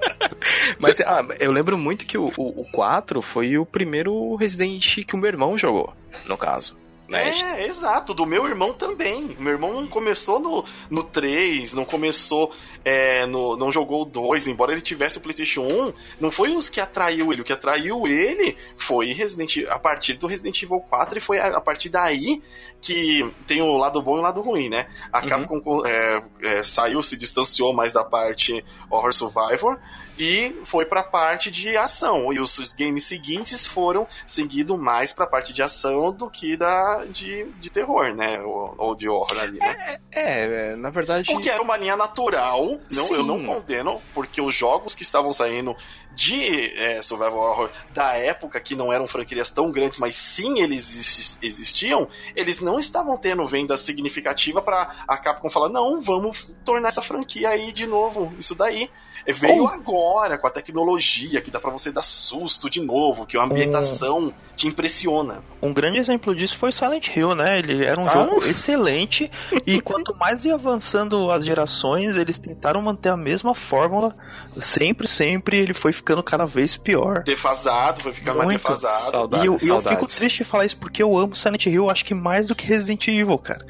[0.78, 5.14] Mas ah, eu lembro muito que o, o, o 4 foi o primeiro Resident que
[5.14, 5.94] o meu irmão jogou,
[6.26, 6.76] no caso.
[7.08, 7.30] Né?
[7.30, 8.12] É, exato.
[8.12, 9.36] Do meu irmão também.
[9.38, 12.52] Meu irmão não começou no, no 3, não começou.
[12.84, 15.92] é, no, não jogou o 2, embora ele tivesse o PlayStation 1.
[16.20, 17.42] Não foi os que atraiu ele.
[17.42, 21.56] O que atraiu ele foi Resident a partir do Resident Evil 4 e foi a,
[21.56, 22.42] a partir daí
[22.80, 24.86] que tem o lado bom e o lado ruim, né?
[25.12, 25.28] A Uhum.
[25.28, 29.78] Capcom é, é, saiu, se distanciou mais da parte Horror Survivor
[30.18, 32.32] e foi pra parte de ação.
[32.32, 37.44] E os, games seguintes foram seguindo mais pra parte de ação do que da de,
[37.60, 38.40] de terror, né?
[38.40, 39.98] Ou, ou de horror ali, né?
[40.10, 41.32] É, é, na verdade.
[41.34, 45.32] O que era uma linha natural, não, eu não condeno, porque os jogos que estavam
[45.32, 45.76] saindo
[46.16, 50.98] de é, Survival Horror da época, que não eram franquias tão grandes, mas sim eles
[50.98, 56.88] exis- existiam, eles não estavam tendo venda significativa pra a Capcom falar, não, vamos tornar
[56.88, 58.90] essa franquia aí de novo, isso daí.
[59.28, 59.68] Veio Oh.
[59.68, 64.32] agora com a tecnologia que dá pra você dar susto de novo, que a ambientação
[64.54, 65.42] te impressiona.
[65.60, 67.58] Um grande exemplo disso foi Silent Hill, né?
[67.58, 68.12] Ele era um Ah.
[68.12, 69.28] jogo excelente
[69.66, 74.14] e quanto mais ia avançando as gerações, eles tentaram manter a mesma fórmula.
[74.60, 77.24] Sempre, sempre ele foi ficando cada vez pior.
[77.24, 78.58] Defasado, foi ficar mais Muito.
[78.62, 79.10] defasado.
[79.10, 79.42] Saudade.
[79.44, 82.14] E eu, eu fico triste de falar isso porque eu amo Silent Hill, acho que
[82.14, 83.66] mais do que Resident Evil, cara.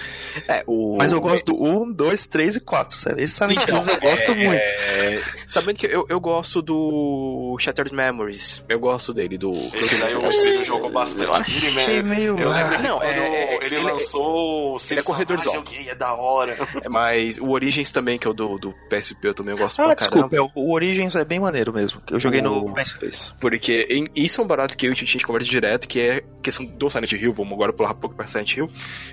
[0.46, 0.96] É, o...
[0.98, 3.24] Mas eu gosto do 1, 2, 3 e 4, sério.
[3.24, 4.60] Esse Silent Então, Hill eu gosto é, muito.
[4.60, 8.62] é, Sabendo que eu, eu gosto do Shattered Memories.
[8.68, 9.52] Eu gosto dele, do.
[9.74, 11.24] Esse daí o Cílio jogou bastante.
[11.24, 12.02] Eu achei mexe.
[12.02, 12.38] meio...
[12.38, 15.52] Eu lembro Não, é- é- ele, ele- lançou o ele é corredorzão.
[15.52, 16.56] Ah, joguei, é da hora.
[16.82, 19.86] É, Mas o Origins também, que é o do, do PSP, eu também gosto Ah,
[19.86, 20.52] pra desculpa, caramba.
[20.54, 22.02] é, o Origins é bem maneiro mesmo.
[22.10, 23.32] Eu joguei no O- MySpace.
[23.40, 26.24] Porque em- isso é um barato que eu e o Titi conversa direto, que é
[26.42, 28.70] questão do Silent Hill, vamos agora pular um pouco pra Silent Hill,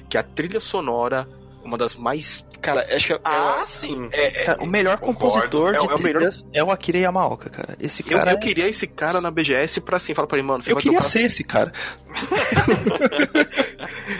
[0.10, 1.28] que é a trilha sonora,
[1.64, 2.48] uma das mais.
[2.62, 3.20] Cara, acho que é.
[3.26, 4.08] Ah, sim.
[4.14, 5.20] é- Cara, o melhor concordo.
[5.50, 7.76] compositor É o- de é o melhor- trilhas é o Akira Yamaoka, cara.
[7.80, 10.48] Esse eu, cara eu é- queria esse cara na BGS pra assim, falar pra ele,
[10.48, 11.74] mano, você Eu vai queria tocar ser esse cara.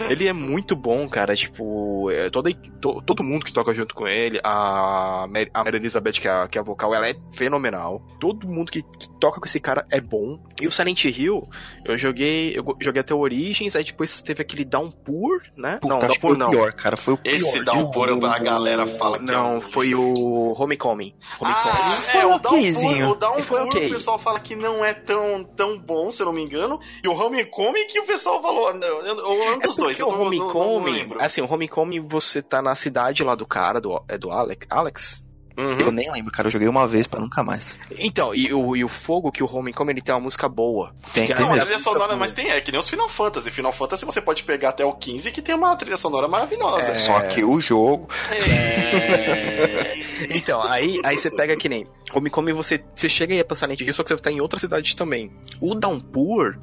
[0.08, 1.34] Ele é muito bom, cara.
[1.36, 5.76] Tipo, é, toda, to- todo mundo que toca junto com ele, a Mary, a Mary
[5.76, 8.02] Elizabeth, que é a, que é a vocal, ela é fenomenal.
[8.20, 10.38] Todo mundo que, que toca com esse cara é bom.
[10.60, 11.48] E o Silent Hill,
[11.84, 15.78] eu joguei, eu joguei até o Origins, aí depois teve aquele Downpour, né?
[15.80, 16.50] Puta, não, Downpour o não.
[16.50, 16.96] pior, cara.
[16.96, 17.33] Foi o pior.
[17.36, 18.26] Esse Downpour, tudo.
[18.26, 21.14] a galera fala que é Não, um- foi o Homecoming.
[21.40, 21.42] Homecoming.
[21.42, 23.86] Ah, Foi é, o Downpour, o Downpour Foi ok.
[23.86, 26.78] o pessoal fala que não é tão, tão bom, se eu não me engano.
[27.02, 31.40] E o Homecoming que o pessoal falou, ou um dos É dois, o Homecoming, assim,
[31.40, 34.66] o Homecoming você tá na cidade lá do cara, do, é do Alex?
[34.70, 35.23] Alex?
[35.56, 35.78] Uhum.
[35.80, 36.48] Eu nem lembro, cara.
[36.48, 37.76] Eu joguei uma vez pra nunca mais.
[37.98, 40.94] Então, e o, e o fogo que o Homecoming ele tem uma música boa.
[41.12, 43.50] Tem, Que tem Não, a trilha sonora, mas tem, é que nem os Final Fantasy.
[43.50, 46.92] Final Fantasy você pode pegar até o 15 que tem uma trilha sonora maravilhosa.
[46.92, 46.98] É.
[46.98, 48.08] Só que o jogo.
[48.30, 50.04] É.
[50.30, 53.80] Então, aí, aí você pega que nem Homecoming, você, você chega e é pra Silent
[53.80, 55.30] Hill, só que você tá em outra cidade também.
[55.60, 56.56] O Downpour,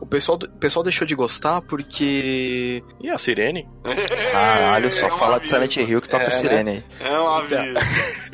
[0.00, 2.82] o pessoal, o pessoal deixou de gostar porque...
[3.00, 3.66] E a Sirene?
[4.30, 5.54] Caralho, só É um fala de aviso.
[5.54, 6.30] Silent Hill que toca É, né?
[6.30, 6.84] sirene aí.
[7.00, 7.74] É um aviso.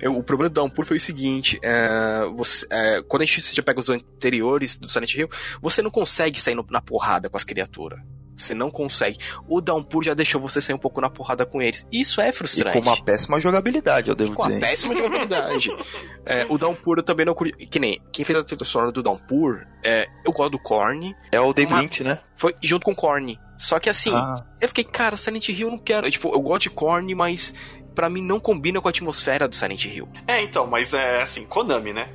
[0.00, 3.62] Eu- O problema do Downpour foi o seguinte, é, você- é, quando a gente já
[3.62, 5.28] pega os anteriores do Silent Hill,
[5.60, 7.98] você não consegue sair no- na porrada com as criaturas.
[8.36, 9.16] Você não consegue.
[9.48, 11.86] O Downpour já deixou você sair um pouco na porrada com eles.
[11.92, 12.72] Isso é E frustrante.
[12.76, 14.60] com uma péssima jogabilidade, eu devo com a dizer.
[14.60, 15.68] péssima jogabilidade.
[16.26, 17.52] É, o Downpour eu também não curti.
[17.66, 21.38] Que nem quem fez a trilha sonora do Downpour, é, eu gosto do Korn, É
[21.38, 22.18] o David Uma- Lynch, né?
[22.34, 23.38] foi junto com o Korn.
[23.58, 26.10] Só que assim, Ah, eu fiquei, cara, Silent Hill eu não quero.
[26.10, 27.54] Tipo, eu gosto de Korn, mas
[27.94, 30.08] pra mim não combina com a atmosfera do Silent Hill.
[30.26, 32.08] É, então, mas é assim, Konami, né?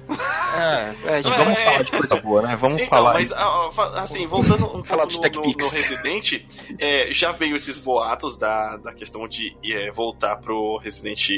[0.56, 2.56] É, é, vamos é, falar de coisa boa, né?
[2.56, 3.14] Vamos então, falar.
[3.14, 6.46] Mas, assim, voltando um falar pouco de no, no, no, Resident,
[6.78, 11.30] é, já veio esses boatos da, da questão de é, voltar pro Resident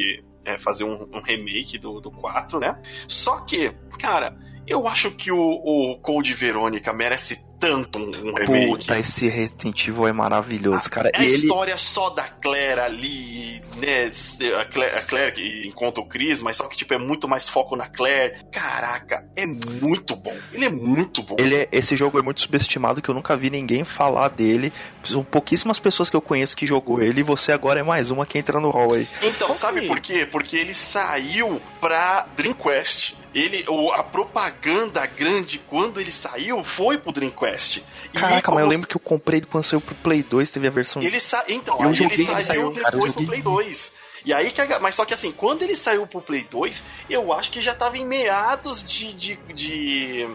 [0.45, 2.79] é, fazer um, um, remake do, do 4, né?
[3.07, 8.85] Só que, cara, eu acho que o, o Code Verônica merece tanto um remake.
[8.85, 11.11] Puta, esse Resident Evil é maravilhoso, cara.
[11.13, 11.35] É a ele...
[11.35, 14.09] história só da Claire ali, né?
[14.59, 17.47] A Claire, a Claire que encontra o Chris, mas só que tipo é muito mais
[17.47, 18.43] foco na Claire.
[18.51, 20.35] Caraca, é muito bom.
[20.51, 21.35] Ele é muito bom.
[21.37, 24.73] Ele é, esse jogo é muito subestimado que eu nunca vi ninguém falar dele.
[25.03, 28.25] São pouquíssimas pessoas que eu conheço que jogou ele e você agora é mais uma
[28.25, 29.07] que entra no hall aí.
[29.21, 30.27] Então, sabe por quê?
[30.29, 37.85] Porque ele saiu pra Dreamcast ele, a propaganda grande quando ele saiu foi pro Dreamcast.
[38.13, 40.71] Caraca, mas eu lembro que eu comprei ele quando saiu pro Play 2, teve a
[40.71, 41.01] versão.
[41.01, 41.43] Ele sa...
[41.47, 43.93] Então, eu aí joguei, ele saiu, saiu depois cara, pro Play 2.
[44.23, 47.61] E aí, mas só que assim, quando ele saiu pro Play 2, eu acho que
[47.61, 50.29] já tava em meados de, de, de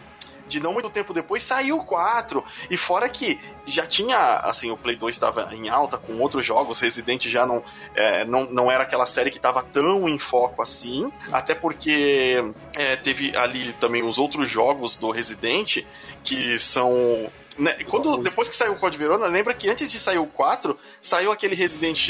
[0.46, 2.42] de não muito tempo depois saiu o 4.
[2.70, 6.78] E fora que já tinha, assim, o Play 2 estava em alta com outros jogos,
[6.78, 7.62] Resident já não,
[7.94, 12.36] é, não, não era aquela série que estava tão em foco assim, até porque
[12.76, 15.84] é, teve ali também os outros jogos do Resident
[16.22, 20.18] que são né, quando, depois que saiu o Code Verona, lembra que antes de sair
[20.18, 22.06] o 4, saiu aquele Resident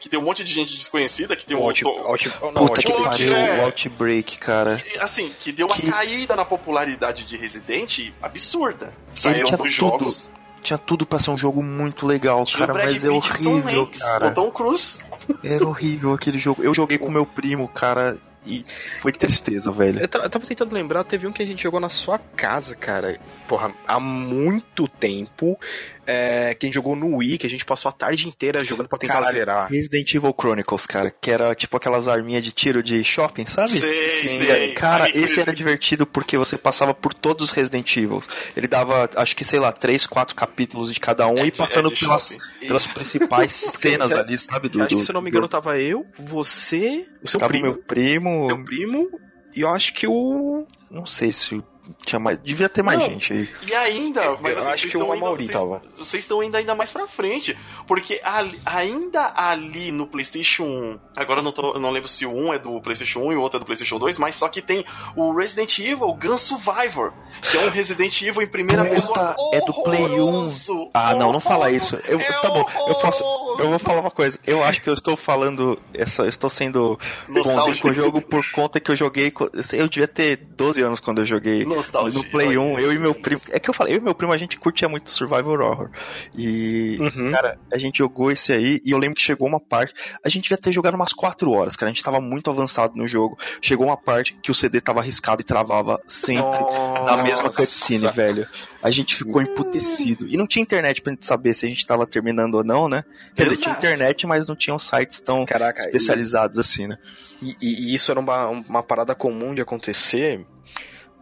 [0.00, 1.62] que tem um monte de gente desconhecida, que tem um...
[1.62, 4.82] Out, out, não, Puta que pariu, é, o Outbreak, cara.
[5.00, 5.90] Assim, que deu uma que...
[5.90, 8.94] caída na popularidade de Resident absurda.
[9.12, 10.30] Saíram dos jogos...
[10.62, 14.26] Tinha tudo pra ser um jogo muito legal, Tinha cara, mas é horrível, Hanks, cara.
[14.26, 14.98] O Tom Cruise.
[15.44, 16.60] Era horrível aquele jogo.
[16.60, 18.64] Eu joguei com meu primo, cara, e
[19.00, 20.00] foi tristeza, velho.
[20.00, 23.18] Eu tava tentando lembrar, teve um que a gente jogou na sua casa, cara.
[23.48, 25.58] Porra, há muito tempo
[26.06, 29.14] é, quem jogou no Wii, que a gente passou a tarde inteira jogando pra tentar
[29.14, 29.68] cara, zerar.
[29.68, 33.70] Resident Evil Chronicles, cara, que era tipo aquelas arminhas de tiro de shopping, sabe?
[33.70, 34.72] Sei, Sim, sei.
[34.72, 38.20] Cara, esse era divertido porque você passava por todos os Resident Evil.
[38.56, 41.92] Ele dava, acho que, sei lá, três, quatro capítulos de cada um é, e passando
[41.92, 44.68] é pelas, pelas principais cenas ali, sabe?
[44.68, 47.66] Do, acho que, se não me engano, tava eu, você, o seu primo.
[47.66, 48.46] meu primo.
[48.46, 49.08] Meu primo,
[49.54, 50.66] e eu acho que o.
[50.90, 51.62] Não sei se
[52.04, 53.48] tinha mais, devia ter mais não, gente aí.
[53.68, 55.82] E ainda, mas assim, acho que o Amaury tava.
[55.98, 57.56] Vocês estão indo ainda mais pra frente.
[57.86, 62.26] Porque ali, ainda ali no PlayStation 1, agora eu não, tô, eu não lembro se
[62.26, 64.48] o 1 é do PlayStation 1 e o outro é do PlayStation 2, mas só
[64.48, 68.94] que tem o Resident Evil Gun Survivor, que é um Resident Evil em primeira Puta,
[68.94, 69.36] pessoa.
[69.52, 70.90] É do Play 1.
[70.92, 72.00] Ah, não, não fala isso.
[72.06, 73.24] Eu, é tá bom, eu posso.
[73.58, 74.38] Eu vou falar uma coisa.
[74.46, 75.78] Eu acho que eu estou falando.
[75.94, 79.32] Essa, eu estou sendo bonzinho com o jogo por conta que eu joguei.
[79.72, 82.18] Eu devia ter 12 anos quando eu joguei Nostalgia.
[82.18, 83.40] No Play 1, eu e meu primo.
[83.50, 85.90] É que eu falei, eu e meu primo, a gente curtia muito Survival Horror.
[86.36, 87.30] E, uhum.
[87.30, 89.94] cara, a gente jogou esse aí e eu lembro que chegou uma parte.
[90.24, 91.90] A gente devia ter jogado umas 4 horas, cara.
[91.90, 93.38] A gente tava muito avançado no jogo.
[93.60, 97.16] Chegou uma parte que o CD tava arriscado e travava sempre Nossa.
[97.16, 98.46] na mesma cutscene, velho.
[98.82, 100.28] A gente ficou emputecido.
[100.28, 103.04] E não tinha internet pra gente saber se a gente tava terminando ou não, né?
[103.34, 106.60] Quer Dizer, tinha internet, mas não tinham sites tão Caraca, especializados e...
[106.60, 106.98] assim, né?
[107.40, 110.46] E, e, isso era uma, uma parada comum de acontecer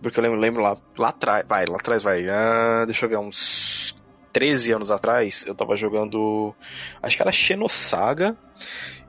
[0.05, 3.17] porque eu lembro, lembro lá, lá atrás, vai, lá atrás vai, ah, deixa eu ver,
[3.17, 3.97] uns
[4.35, 6.55] 13 anos atrás, eu tava jogando,
[7.03, 8.37] acho que era Xenosaga,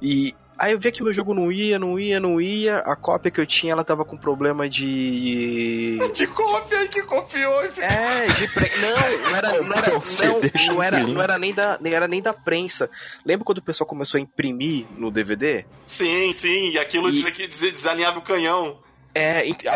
[0.01, 2.77] e Aí eu via que meu jogo não ia, não ia, não ia.
[2.79, 5.97] A cópia que eu tinha, ela tava com problema de.
[6.13, 7.83] De cópia que copiou e ficou...
[7.83, 8.71] É, de pre...
[8.79, 12.21] Não, não era, não era, não, não, era, não era nem da, nem era nem
[12.21, 12.89] da prensa.
[13.25, 15.65] Lembra quando o pessoal começou a imprimir no DVD?
[15.85, 17.47] Sim, sim, e aquilo e...
[17.47, 18.79] desalinhava o canhão.
[19.15, 19.67] É, aí que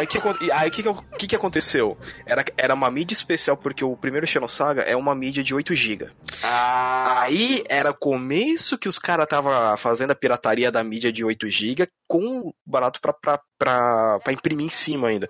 [0.51, 0.83] aí que,
[1.17, 1.97] que, que aconteceu?
[2.25, 6.09] Era, era uma mídia especial, porque o primeiro Xenosaga é uma mídia de 8 GB.
[6.43, 11.47] Ah, aí era começo que os caras tava fazendo a pirataria da mídia de 8
[11.47, 15.29] GB com barato pra, pra, pra, pra, imprimir em cima ainda.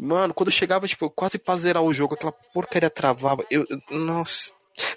[0.00, 3.44] Mano, quando chegava, tipo, quase pra zerar o jogo, aquela porcaria travava.
[3.50, 4.50] Eu, nossa.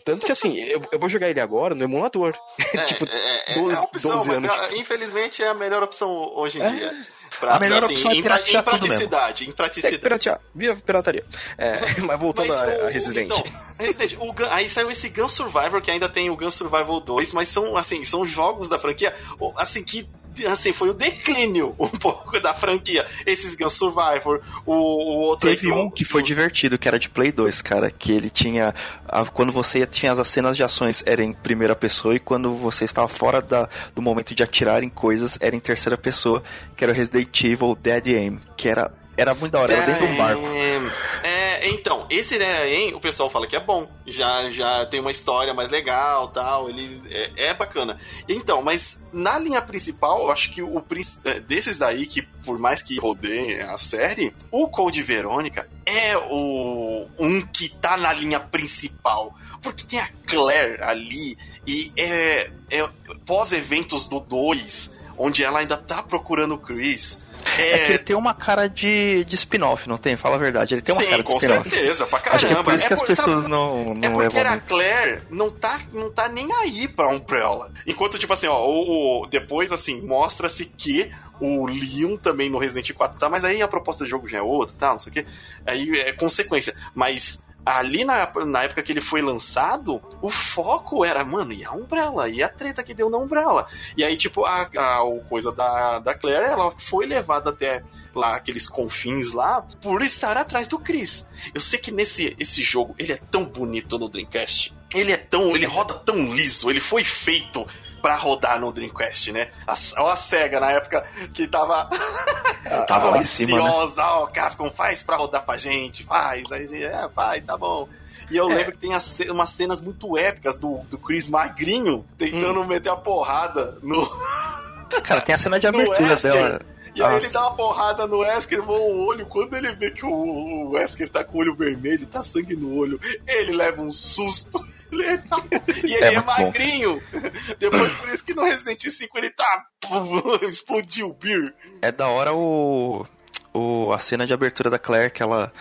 [0.04, 2.34] Tanto que assim, eu, eu, vou jogar ele agora no emulador.
[2.76, 4.50] É, tipo, é, é, 12, é opção, 12 anos.
[4.50, 6.70] Mas, infelizmente é a melhor opção hoje em é.
[6.70, 7.08] dia.
[7.40, 9.96] Pra, a melhor assim, opção é piratear em, praticidade, em praticidade.
[9.96, 11.26] É, piratear, via pirataria.
[11.58, 13.26] É, mas voltando mas, a, a, Resident.
[13.26, 13.44] Então,
[13.78, 17.48] Resident o, aí saiu esse Gun Survivor, que ainda tem o Gun Survival 2, mas
[17.48, 19.14] são, assim, são jogos da franquia,
[19.58, 20.08] assim, que
[20.48, 23.06] assim, foi o declínio um pouco da franquia.
[23.26, 25.50] Esses Gun Survivor, o, o outro.
[25.50, 28.74] Teve um que foi divertido, que era de Play 2, cara, que ele tinha.
[29.08, 32.86] A, quando você tinha as cenas de ações era em primeira pessoa e quando você
[32.86, 36.44] estava fora da, do momento de atirar em coisas era em terceira pessoa,
[36.76, 40.08] que era o Resident Evil Dead Aim, que era era muito da hora, era dentro
[40.08, 40.46] de um barco.
[40.48, 40.80] É,
[41.24, 43.90] É, então, esse Neraem, o pessoal fala que é bom.
[44.06, 46.70] Já, já tem uma história mais legal tal.
[46.70, 47.98] Ele é, é bacana.
[48.28, 50.84] Então, mas na linha principal, eu acho que o
[51.24, 57.08] é, desses daí, que por mais que rodeiem a série, o Code Verônica é o
[57.18, 59.34] um que tá na linha principal.
[59.62, 62.90] Porque tem a Claire ali e é, é
[63.26, 67.20] pós-eventos do 2, onde ela ainda tá procurando o Chris.
[67.58, 67.72] É...
[67.72, 70.16] é, que ele tem uma cara de, de spin-off, não tem?
[70.16, 70.74] Fala a verdade.
[70.74, 71.64] Ele tem uma Sim, cara de spin-off.
[71.64, 72.36] com certeza, pra caramba.
[72.36, 74.38] Acho que é por isso é que as por, pessoas sabe, não, não é porque
[74.38, 77.72] levam a Claire não tá, não tá nem aí pra Umbrella.
[77.86, 82.92] Enquanto, tipo assim, ó, o, o depois, assim, mostra-se que o Leon também no Resident
[82.94, 85.14] 4 tá, mas aí a proposta do jogo já é outra, tá, não sei o
[85.14, 85.26] quê.
[85.66, 86.76] Aí é consequência.
[86.94, 91.72] Mas ali na, na época que ele foi lançado, o foco era, mano, e a
[91.72, 92.30] Umbrella?
[92.30, 93.68] E a treta que deu na Umbrella?
[93.98, 98.68] E aí, tipo, a, a, coisa da, da Claire, ela foi levada até lá, aqueles
[98.68, 101.28] confins lá, por estar atrás do Chris.
[101.54, 104.74] Eu sei que nesse esse jogo, ele é tão bonito no Dreamcast.
[104.94, 105.56] Ele é tão.
[105.56, 107.66] Ele roda tão liso, ele foi feito
[108.06, 109.50] pra rodar no Dreamcast, né?
[109.66, 111.90] A, a SEGA na época que tava.
[112.88, 113.58] tava lá em cima.
[113.58, 113.68] Né?
[113.68, 116.52] Ó, o Capcom faz pra rodar pra gente, faz.
[116.52, 117.90] Aí a gente, é, vai, tá bom.
[118.30, 118.56] E eu é.
[118.58, 122.68] lembro que tem as, umas cenas muito épicas do, do Chris magrinho tentando hum.
[122.68, 124.08] meter a porrada no.
[125.02, 126.62] Cara, tem a cena de abertura dela.
[126.94, 127.26] E aí Nossa.
[127.26, 129.26] ele dá uma porrada no Wesker, voa o olho.
[129.26, 132.78] Quando ele vê que o, o Wesker tá com o olho vermelho, tá sangue no
[132.78, 134.64] olho, ele leva um susto.
[134.92, 137.02] E ele é, é magrinho.
[137.12, 137.22] Bom.
[137.60, 139.66] Depois, por isso que no Resident Evil 5 ele tá.
[140.48, 141.54] explodiu o Beer.
[141.82, 143.06] É da hora o,
[143.54, 143.92] o.
[143.92, 145.52] a cena de abertura da Claire que ela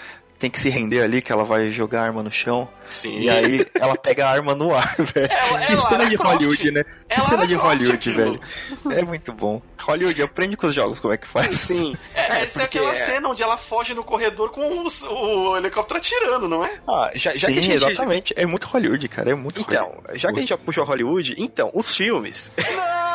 [0.45, 2.69] tem que se render ali, que ela vai jogar a arma no chão.
[2.87, 3.21] Sim.
[3.21, 5.33] E aí ela pega a arma no ar, velho.
[5.33, 6.35] Ela, que cena de Croft.
[6.35, 6.85] Hollywood, né?
[6.85, 8.17] Que ela cena de Hollywood, aquilo.
[8.17, 8.41] velho.
[8.91, 9.63] É muito bom.
[9.81, 11.61] Hollywood, aprende com os jogos como é que faz.
[11.61, 11.97] Sim.
[12.15, 13.07] É, é, essa é aquela é...
[13.07, 16.79] cena onde ela foge no corredor com os, o helicóptero atirando, não é?
[16.87, 17.73] Ah, já, já Sim, gente...
[17.73, 18.35] exatamente.
[18.37, 19.31] É muito Hollywood, cara.
[19.31, 20.19] É muito Então, Hollywood.
[20.19, 22.53] já que a gente já puxou Hollywood, então, os filmes.
[22.59, 23.14] Não,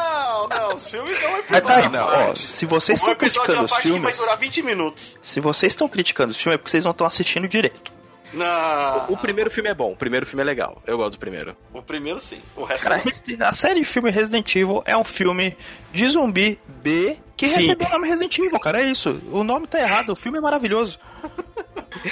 [0.49, 3.75] não, os filmes não é episódio tá aí, não, ó, se vocês estão criticando os
[3.75, 5.17] filmes, vai durar 20 minutos.
[5.21, 7.91] Se vocês estão criticando os filmes é porque vocês não estão assistindo direito.
[8.33, 9.09] Não.
[9.09, 10.81] O, o, primeiro filme é bom, o primeiro filme é legal.
[10.85, 11.55] Eu gosto do primeiro.
[11.73, 13.01] O primeiro sim, o resto Cara,
[13.37, 13.47] não.
[13.47, 15.57] A série de filme Resident Evil é um filme
[15.91, 17.61] de zumbi B que sim.
[17.61, 18.81] recebeu o nome Resident Evil, cara.
[18.81, 19.19] É isso.
[19.31, 20.99] O nome tá errado, o filme é maravilhoso.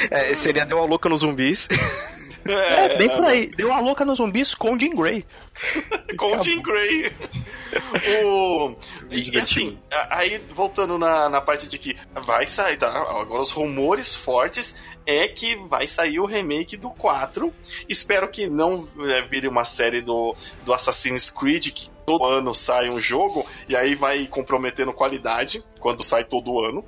[0.10, 1.70] É, seria Deu uma louca nos zumbis.
[2.46, 3.48] É, é, bem por aí.
[3.48, 5.26] Deu uma louca nos zumbis com Jim Grey.
[6.18, 7.12] com Jim Grey.
[8.26, 8.76] o...
[9.10, 9.78] E, assim,
[10.10, 12.88] aí voltando na, na parte de que vai sair, tá?
[12.88, 17.54] Agora os rumores fortes é que vai sair o remake do 4.
[17.88, 22.90] Espero que não é, vire uma série do, do Assassin's Creed, que todo ano sai
[22.90, 26.84] um jogo e aí vai comprometendo qualidade quando sai todo ano.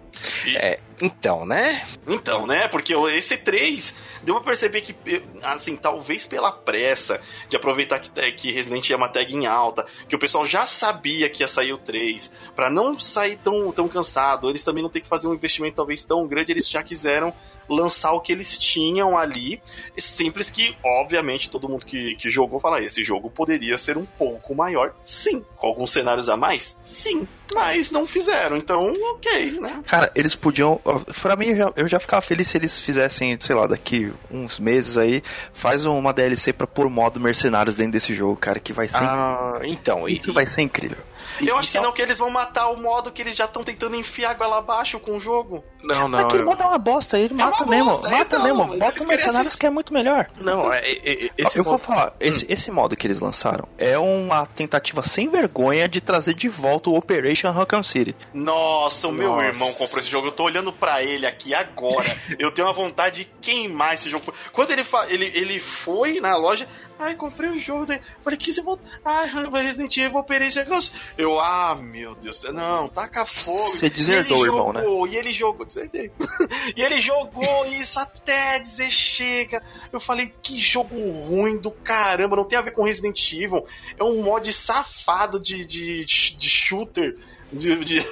[0.46, 0.56] E...
[0.56, 1.86] É, então, né?
[2.08, 2.70] Então, né?
[2.70, 4.96] Porque esse 3 deu pra perceber que,
[5.44, 10.16] assim, talvez pela pressa de aproveitar que, que Resident é uma tag em alta, que
[10.16, 14.50] o pessoal já sabia que ia sair o 3, para não sair tão, tão cansado,
[14.50, 17.34] eles também não ter que fazer um investimento talvez tão grande, eles já quiseram
[17.70, 19.62] lançar o que eles tinham ali.
[19.98, 24.56] Simples que, obviamente, todo mundo que, que jogou fala: esse jogo poderia ser um pouco
[24.56, 24.94] maior.
[25.04, 25.46] Sim.
[25.56, 26.78] Com alguns cenários a mais?
[26.84, 27.28] Sim.
[27.54, 29.82] Mas não fizeram, então, ok, né?
[29.88, 30.80] Cara, eles podiam.
[31.22, 34.60] Pra mim, eu já, eu já ficava feliz se eles fizessem, sei lá, daqui uns
[34.60, 38.72] meses aí, faz uma DLC pra pôr o modo mercenários dentro desse jogo, cara, que
[38.72, 38.98] vai ser.
[38.98, 40.98] Ah, então, isso e, vai ser incrível.
[41.46, 43.96] Eu acho que não, que eles vão matar o modo que eles já estão tentando
[43.96, 45.64] enfiar água lá abaixo com o jogo.
[45.84, 46.20] Não, não.
[46.20, 47.92] Aquele modo é uma bosta, ele é mata mesmo.
[47.92, 48.78] Bosta, mata então, mesmo.
[48.78, 50.28] Bota o Mercenários que é muito melhor.
[50.40, 51.78] Não, é, é, é esse Eu modo...
[51.78, 52.48] vou falar, esse, hum.
[52.50, 56.98] esse modo que eles lançaram é uma tentativa sem vergonha de trazer de volta o
[56.98, 58.16] Operation Raccoon City.
[58.34, 59.46] Nossa, o meu Nossa.
[59.46, 60.28] irmão comprou esse jogo.
[60.28, 62.16] Eu tô olhando para ele aqui agora.
[62.38, 64.34] eu tenho uma vontade de queimar esse jogo.
[64.52, 66.68] Quando ele, ele, ele foi na loja,
[67.00, 67.86] Ai, comprei o jogo.
[68.22, 68.84] Falei, que você volta.
[69.06, 69.30] Ai,
[69.64, 70.94] Resident Evil Operation Ghost.
[71.18, 72.44] Eu, ah, meu Deus.
[72.54, 73.70] Não, taca fogo.
[73.70, 74.84] Você desertou, irmão, né?
[75.10, 76.12] E ele jogou, desertei.
[76.76, 79.64] e ele jogou isso até dizer chega.
[79.94, 82.36] Eu falei, que jogo ruim do caramba.
[82.36, 83.66] Não tem a ver com Resident Evil.
[83.98, 87.18] É um mod safado de, de, de shooter.
[87.52, 88.06] De, de...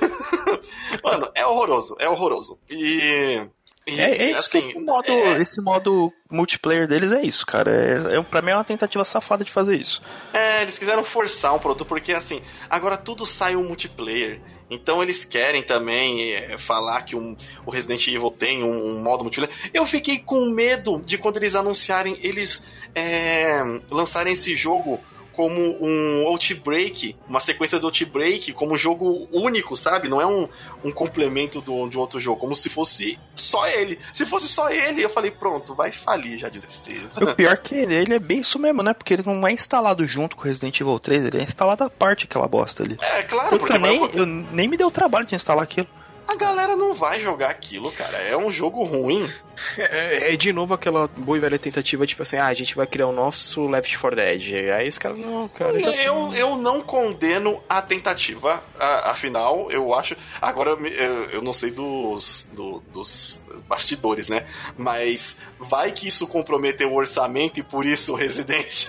[1.04, 2.58] Mano, é horroroso, é horroroso.
[2.70, 3.46] E
[3.88, 5.42] é, é, isso assim, que esse modo, é...
[5.42, 7.72] esse modo multiplayer deles é isso, cara.
[7.72, 10.02] É, é, pra mim é uma tentativa safada de fazer isso.
[10.34, 14.42] É, eles quiseram forçar um produto, porque assim, agora tudo sai um multiplayer.
[14.70, 19.24] Então eles querem também é, falar que um, o Resident Evil tem um, um, modo
[19.24, 19.56] multiplayer.
[19.74, 25.00] Eu fiquei com medo de quando eles anunciarem, eles é, lançarem esse jogo
[25.38, 30.10] como um Outbreak, uma sequência do Outbreak, como jogo único, sabe?
[30.10, 30.50] Não é um,
[30.84, 34.00] um complemento do, de outro jogo, como se fosse só ele.
[34.12, 37.24] Se fosse só ele, eu falei, pronto, vai falir já de tristeza.
[37.24, 38.94] O pior é que ele, ele é bem isso mesmo, né?
[38.96, 42.26] Porque ele não é instalado junto com Resident Evil 3, ele é instalado à parte
[42.26, 42.98] aquela bosta ali.
[43.00, 45.88] É, claro, Porque porque eu nem, vai- eu nem me deu trabalho de instalar aquilo.
[46.28, 48.18] A galera não vai jogar aquilo, cara.
[48.18, 49.32] É um jogo ruim.
[49.78, 52.86] É, é de novo aquela boa e velha tentativa, tipo assim, ah, a gente vai
[52.86, 54.72] criar o nosso Left 4 Dead.
[54.76, 55.80] Aí esse cara, não, cara.
[55.80, 60.16] já- Eu, eu não condeno a tentativa, a- afinal, eu acho.
[60.42, 60.86] Agora eu,
[61.32, 64.46] eu não sei dos, do- dos bastidores, né?
[64.78, 68.88] Mas vai que isso comprometeu o orçamento e por isso o Resident.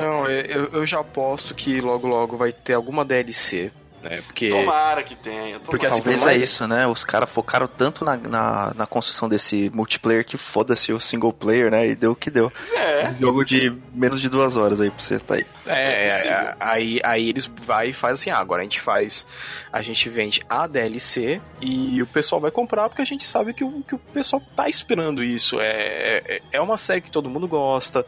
[0.00, 3.72] Não, eu, eu já aposto que logo logo vai ter alguma DLC,
[4.02, 4.20] né?
[4.22, 4.48] Porque.
[4.48, 5.58] Tomara que tenha.
[5.58, 5.60] Tomara.
[5.64, 6.86] Porque assim, Talvez por mais- é isso, né?
[6.86, 11.70] Os caras focaram tanto na, na, na construção desse multiplayer que foda-se o single player,
[11.70, 11.86] né?
[11.88, 12.52] E deu o que deu.
[12.72, 13.10] É.
[13.10, 15.46] Um jogo de menos de duas horas aí pra você tá aí.
[15.66, 19.26] É, É é, aí, aí eles vai e faz assim, ah, agora a gente faz,
[19.72, 23.62] a gente vende a DLC e o pessoal vai comprar porque a gente sabe que
[23.64, 25.60] o, que o pessoal tá esperando isso.
[25.60, 28.04] É, é, é uma série que todo mundo gosta.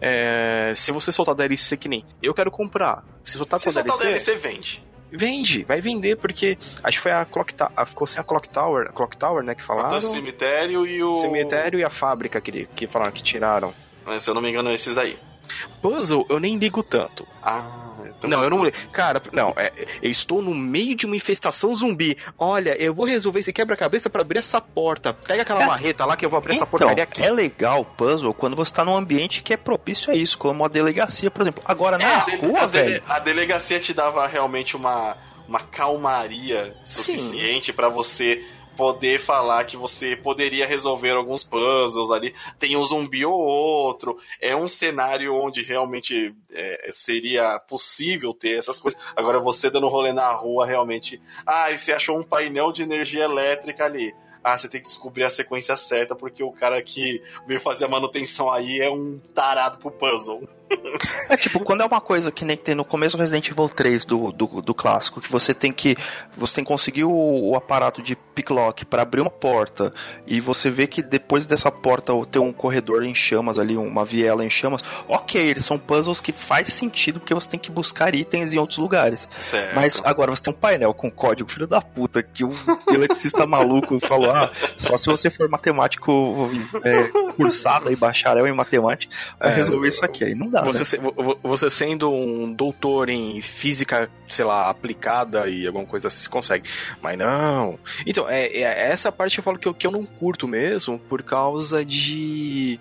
[0.00, 4.04] É, se você soltar DLC que nem eu quero comprar, se soltar Se com DLC,
[4.04, 4.84] DLC, vende.
[5.16, 8.88] Vende, vai vender porque acho que foi a Clock Tower, ficou sem a Clock Tower,
[8.88, 10.00] a Clock Tower, né, que O falaram.
[10.00, 11.12] cemitério e o.
[11.12, 13.72] O cemitério e a fábrica que, que falaram que tiraram.
[14.04, 15.18] Mas, Se eu não me engano, esses aí.
[15.80, 17.26] Puzzle, eu nem ligo tanto.
[17.42, 17.83] Ah,
[18.28, 18.70] Não, eu não.
[18.92, 19.72] Cara, não, é,
[20.02, 22.16] eu estou no meio de uma infestação zumbi.
[22.38, 25.12] Olha, eu vou resolver esse quebra-cabeça pra abrir essa porta.
[25.12, 25.66] Pega aquela É.
[25.66, 27.22] marreta lá que eu vou abrir essa Então, porcaria aqui.
[27.22, 30.64] é legal o puzzle quando você tá num ambiente que é propício a isso, como
[30.64, 31.62] a delegacia, por exemplo.
[31.64, 35.16] Agora, na É, rua, a velho, a delegacia te dava realmente uma,
[35.48, 38.42] uma calmaria suficiente pra você
[38.76, 42.34] poder falar que você poderia resolver alguns puzzles ali.
[42.58, 44.18] Tem um zumbi ou outro.
[44.40, 49.00] É um cenário onde realmente é, seria possível ter essas coisas.
[49.16, 51.20] Agora você dando rolê na rua, realmente.
[51.46, 54.14] Ah, e você achou um painel de energia elétrica ali.
[54.42, 57.88] Ah, você tem que descobrir a sequência certa, porque o cara que veio fazer a
[57.88, 60.46] manutenção aí é um tarado pro puzzle.
[61.28, 64.04] É tipo, quando é uma coisa que nem tem no começo do Resident Evil 3
[64.04, 65.96] do, do, do clássico, que você tem que.
[66.36, 67.10] Você tem que conseguir o,
[67.50, 69.92] o aparato de picklock para abrir uma porta,
[70.26, 74.44] e você vê que depois dessa porta tem um corredor em chamas ali, uma viela
[74.44, 78.52] em chamas, ok, eles são puzzles que faz sentido porque você tem que buscar itens
[78.52, 79.28] em outros lugares.
[79.40, 79.74] Certo.
[79.74, 82.54] Mas agora você tem um painel com código, filho da puta, que o
[82.88, 86.50] eletricista maluco falou: ah, só se você for matemático
[86.82, 89.54] é, cursado e bacharel em matemática, vai É.
[89.54, 90.24] resolver isso aqui.
[90.24, 90.63] Aí não dá.
[90.72, 90.98] Você,
[91.42, 96.68] você sendo um doutor em física, sei lá, aplicada e alguma coisa assim, você consegue.
[97.02, 97.78] Mas não.
[98.06, 100.98] Então, é, é essa parte que eu falo que eu, que eu não curto mesmo,
[100.98, 102.78] por causa de.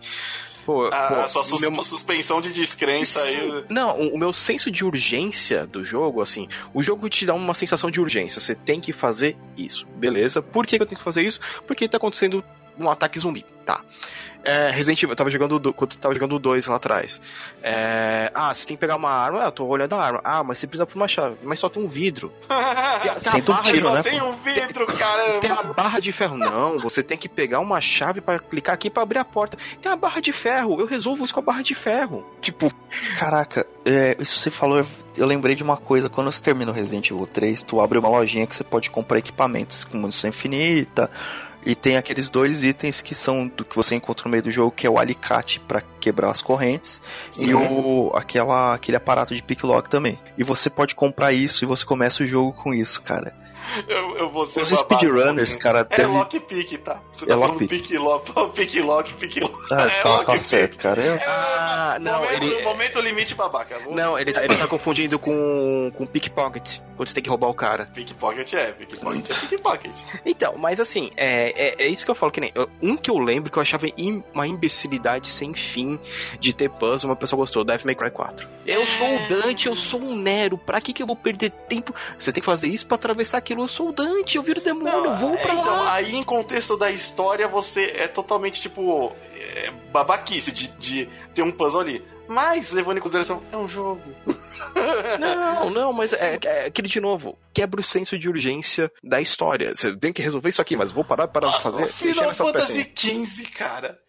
[0.66, 3.66] Pô, A, pô, a sua sus- meu- suspensão de descrença aí.
[3.70, 7.54] Não, o, o meu senso de urgência do jogo, assim, o jogo te dá uma
[7.54, 8.40] sensação de urgência.
[8.40, 10.42] Você tem que fazer isso, beleza?
[10.42, 11.42] Por que, que eu tenho que fazer isso?
[11.68, 12.42] Porque tá acontecendo
[12.80, 13.84] um ataque zumbi, tá?
[14.44, 16.76] É, Resident Evil, eu tava jogando, o do- quando eu tava jogando o 2 lá
[16.76, 17.22] atrás.
[17.62, 19.42] É, ah, você tem que pegar uma arma.
[19.42, 20.22] Ah, eu tô olhando a arma.
[20.24, 21.38] Ah, mas você precisa por uma chave.
[21.44, 22.32] Mas só tem um vidro.
[23.04, 24.26] Tem Senta um a barra, tiro, só né, tem pô?
[24.28, 25.60] um vidro, Tem caramba.
[25.60, 26.38] a barra de ferro.
[26.38, 29.58] Não, você tem que pegar uma chave pra clicar aqui pra abrir a porta.
[29.82, 30.80] Tem a barra de ferro.
[30.80, 32.26] Eu resolvo isso com a barra de ferro.
[32.42, 32.72] Tipo,
[33.18, 34.88] Caraca, é, isso você falou, eu-
[35.18, 36.10] eu lembrei de uma coisa.
[36.10, 39.18] Quando você termina o Resident Evil 3, tu abre uma lojinha que você pode comprar
[39.20, 41.10] equipamentos com munição infinita.
[41.66, 44.72] E tem aqueles dois itens que são do que você encontra no meio do jogo,
[44.72, 47.02] que é o alicate pra quebrar as correntes
[47.40, 50.20] e o aquela aquele aparato de picklock também.
[50.38, 53.34] E você pode comprar isso e você começa o jogo com isso, cara.
[53.88, 57.00] Eu, eu vou ser Os speedrunners, um cara, É devem- lockpick, tá?
[57.14, 57.70] Você É tá falando lockpick.
[57.88, 59.56] pick lock, pick lock, pick lock.
[59.72, 60.40] Ah, É tá, tá lockpick.
[60.42, 61.02] certo, cara.
[61.02, 63.80] Eu- Ah, não, momento, ele- momento limite babaca.
[63.90, 67.54] Não, ele tá, ele tá confundindo com, com pickpocket, quando você tem que roubar o
[67.54, 67.86] cara.
[67.94, 69.92] Pickpocket é, pickpocket é pickpocket.
[70.26, 72.52] Então, mas assim, é, é, é isso que eu falo, que nem.
[72.82, 76.00] Um que eu lembro que eu achava im- uma imbecilidade sem fim
[76.40, 78.48] de ter puzzle, uma pessoa gostou, Devil May Cry 4.
[78.66, 81.94] Eu sou o Dante, eu sou um Nero, pra que que eu vou perder tempo?
[82.18, 85.06] Você tem que fazer isso pra atravessar aquilo, eu sou o Dante, eu viro demônio,
[85.06, 85.94] eu vou é, pra então, lá.
[85.94, 91.52] aí em contexto da história, você é totalmente, tipo, é, babaquice de, de ter um
[91.52, 92.04] puzzle ali.
[92.28, 94.02] Mas, levando em consideração, é um jogo.
[95.20, 99.76] Não, não, mas é, é aquele de novo, quebra o senso de urgência da história.
[99.76, 101.78] Você tem que resolver isso aqui, mas vou parar para fazer.
[101.78, 102.92] o mexer Final Fantasy.
[102.96, 104.00] XV, cara.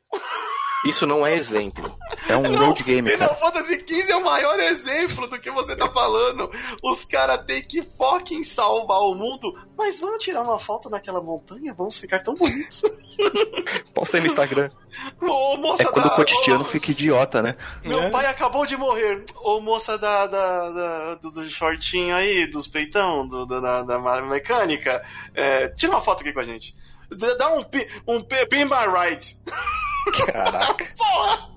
[0.85, 1.97] Isso não é exemplo.
[2.29, 3.41] É um Não, road game, Final cara.
[3.41, 6.51] Fantasy XV é o maior exemplo do que você tá falando.
[6.83, 11.75] Os caras têm que fucking salvar o mundo, mas vamos tirar uma foto naquela montanha?
[11.75, 12.83] Vamos ficar tão bonitos.
[13.95, 14.71] Posta aí no Instagram.
[15.21, 16.13] Ô, moça É quando da...
[16.13, 17.57] o cotidiano ô, fica idiota, né?
[17.85, 18.11] Meu É.
[18.11, 19.25] pai acabou de morrer.
[19.43, 25.03] Ô, moça da, da, da- do, do shortinho aí, dos peitão, do, da, da mecânica,
[25.35, 26.75] é, tira uma foto aqui com a gente.
[27.39, 27.65] Dá um,
[28.07, 29.37] um pi- pin by right.
[30.27, 30.87] Caraca.
[30.97, 31.49] Porra!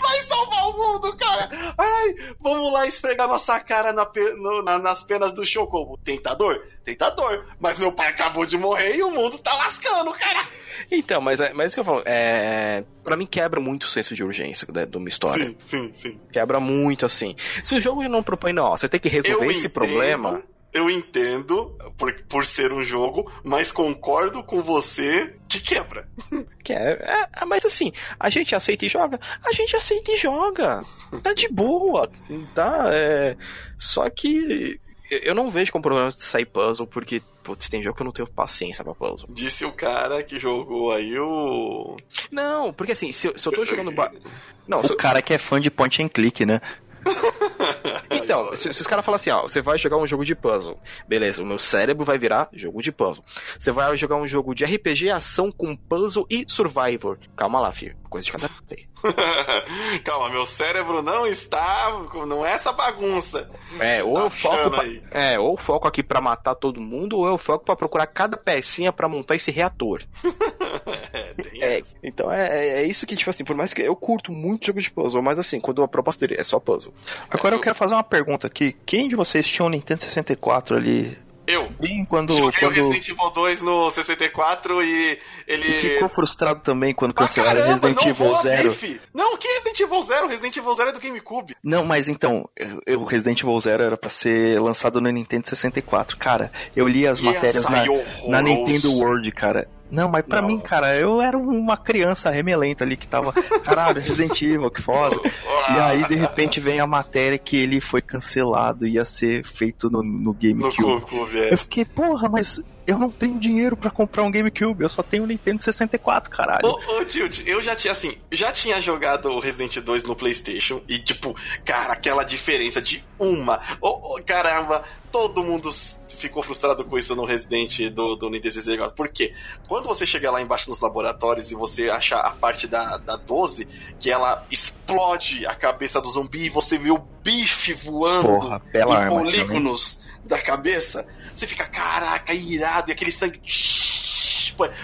[0.00, 1.48] Vai salvar o mundo, cara!
[1.76, 5.98] Ai, vamos lá esfregar nossa cara na no- na- nas penas do Chocobo.
[5.98, 6.64] Tentador?
[6.82, 7.44] Tentador.
[7.60, 10.46] Mas meu pai acabou de morrer e o mundo tá lascando, cara!
[10.90, 12.02] Então, mas é, mas é isso que eu falo.
[12.06, 15.44] É, pra mim quebra muito o senso de urgência né, de uma história.
[15.44, 16.20] Sim, sim, sim.
[16.32, 17.36] Quebra muito, assim.
[17.62, 20.42] Se o jogo não propõe, não, ó, você tem que resolver esse entendo, problema.
[20.72, 26.08] Eu entendo por, por ser um jogo, mas concordo com você que quebra.
[26.62, 29.18] Que é, é- é, mas assim, a gente aceita e joga?
[29.44, 30.82] A gente aceita e joga.
[31.22, 32.08] Tá de boa,
[32.54, 32.88] tá?
[32.92, 33.36] É,
[33.76, 34.78] só que
[35.10, 38.12] eu não vejo como problema de sair puzzle, porque, putz, tem jogo que eu não
[38.12, 39.28] tenho paciência pra puzzle.
[39.32, 41.96] Disse o cara que jogou aí o.
[42.30, 43.90] Não, porque assim, se, eu- se eu tô jogando.
[43.90, 44.12] Ba...
[44.68, 46.60] Não, se, O cara que é fã de point and click, né?
[48.10, 50.78] Então, se, se os caras falam assim, ó, você vai jogar um jogo de puzzle,
[51.06, 53.24] beleza, o meu cérebro vai virar jogo de puzzle.
[53.58, 57.18] Você vai jogar um jogo de RPG, ação com puzzle e survivor.
[57.36, 58.90] Calma lá, filho, coisa de cada vez.
[60.04, 61.90] Calma, meu cérebro não está.
[62.26, 63.48] Não é essa bagunça.
[63.78, 67.26] É, ou tá eu foco pra, é, ou foco aqui pra matar todo mundo, ou
[67.26, 70.02] eu foco pra procurar cada pecinha pra montar esse reator.
[71.46, 71.96] É, tem É, essa.
[72.02, 74.80] então é, é- é isso que, tipo assim, por mais que eu curto muito jogo
[74.80, 76.92] de puzzle, mas assim, quando a proposta dele é só puzzle.
[77.30, 78.76] Agora eu quero fazer uma pergunta aqui.
[78.86, 81.16] Quem de vocês tinha um Nintendo 64 ali?
[81.46, 81.68] Eu.
[81.80, 85.18] Bem quando, Joguei o quando Resident Evil 2 no 64 e
[85.48, 85.68] ele.
[85.68, 88.68] e ficou frustrado também quando Ah, cancelaram caramba, Resident Evil vou Zero?
[88.68, 89.00] abrir, fi.
[89.12, 90.28] Não, que Resident Evil Zero?
[90.28, 91.56] Resident Evil Zero é do GameCube.
[91.64, 92.48] Não, mas então,
[92.86, 96.16] eu- o Resident Evil Zero era pra ser lançado no Nintendo 64.
[96.18, 97.84] Cara, eu li as Ia matérias na,
[98.28, 99.66] na Nintendo World, cara.
[99.90, 100.48] Não, mas pra Não.
[100.48, 103.32] mim, cara, eu era uma criança remelenta ali que tava,
[103.64, 105.16] caralho, Resident Evil, que foda.
[105.24, 110.02] E aí, de repente, vem a matéria que ele foi cancelado, ia ser feito no,
[110.02, 110.76] no No GameCube.
[110.76, 111.52] GameCube, é.
[111.52, 115.22] Eu fiquei, porra, mas eu não tenho dinheiro pra comprar um GameCube, eu só tenho
[115.22, 116.66] um Nintendo 64, caralho.
[116.66, 120.80] Ô, ô Tilt, eu já tinha, assim, já tinha jogado o Resident 2 no PlayStation
[120.88, 121.34] e, tipo,
[121.64, 123.60] cara, aquela diferença de uma.
[123.80, 125.70] Ô, ô, caramba, todo mundo
[126.16, 128.96] ficou frustrado com isso no Resident do, do Nintendo 64.
[128.96, 129.34] Por quê?
[129.68, 133.68] Quando você chega lá embaixo nos laboratórios e você acha a parte da, da 12,
[134.00, 138.94] que ela explode a cabeça do zumbi e você vê o bife voando Porra, bela
[138.94, 143.40] em arma polígonos da cabeça, você fica, caraca, irado, e aquele sangue.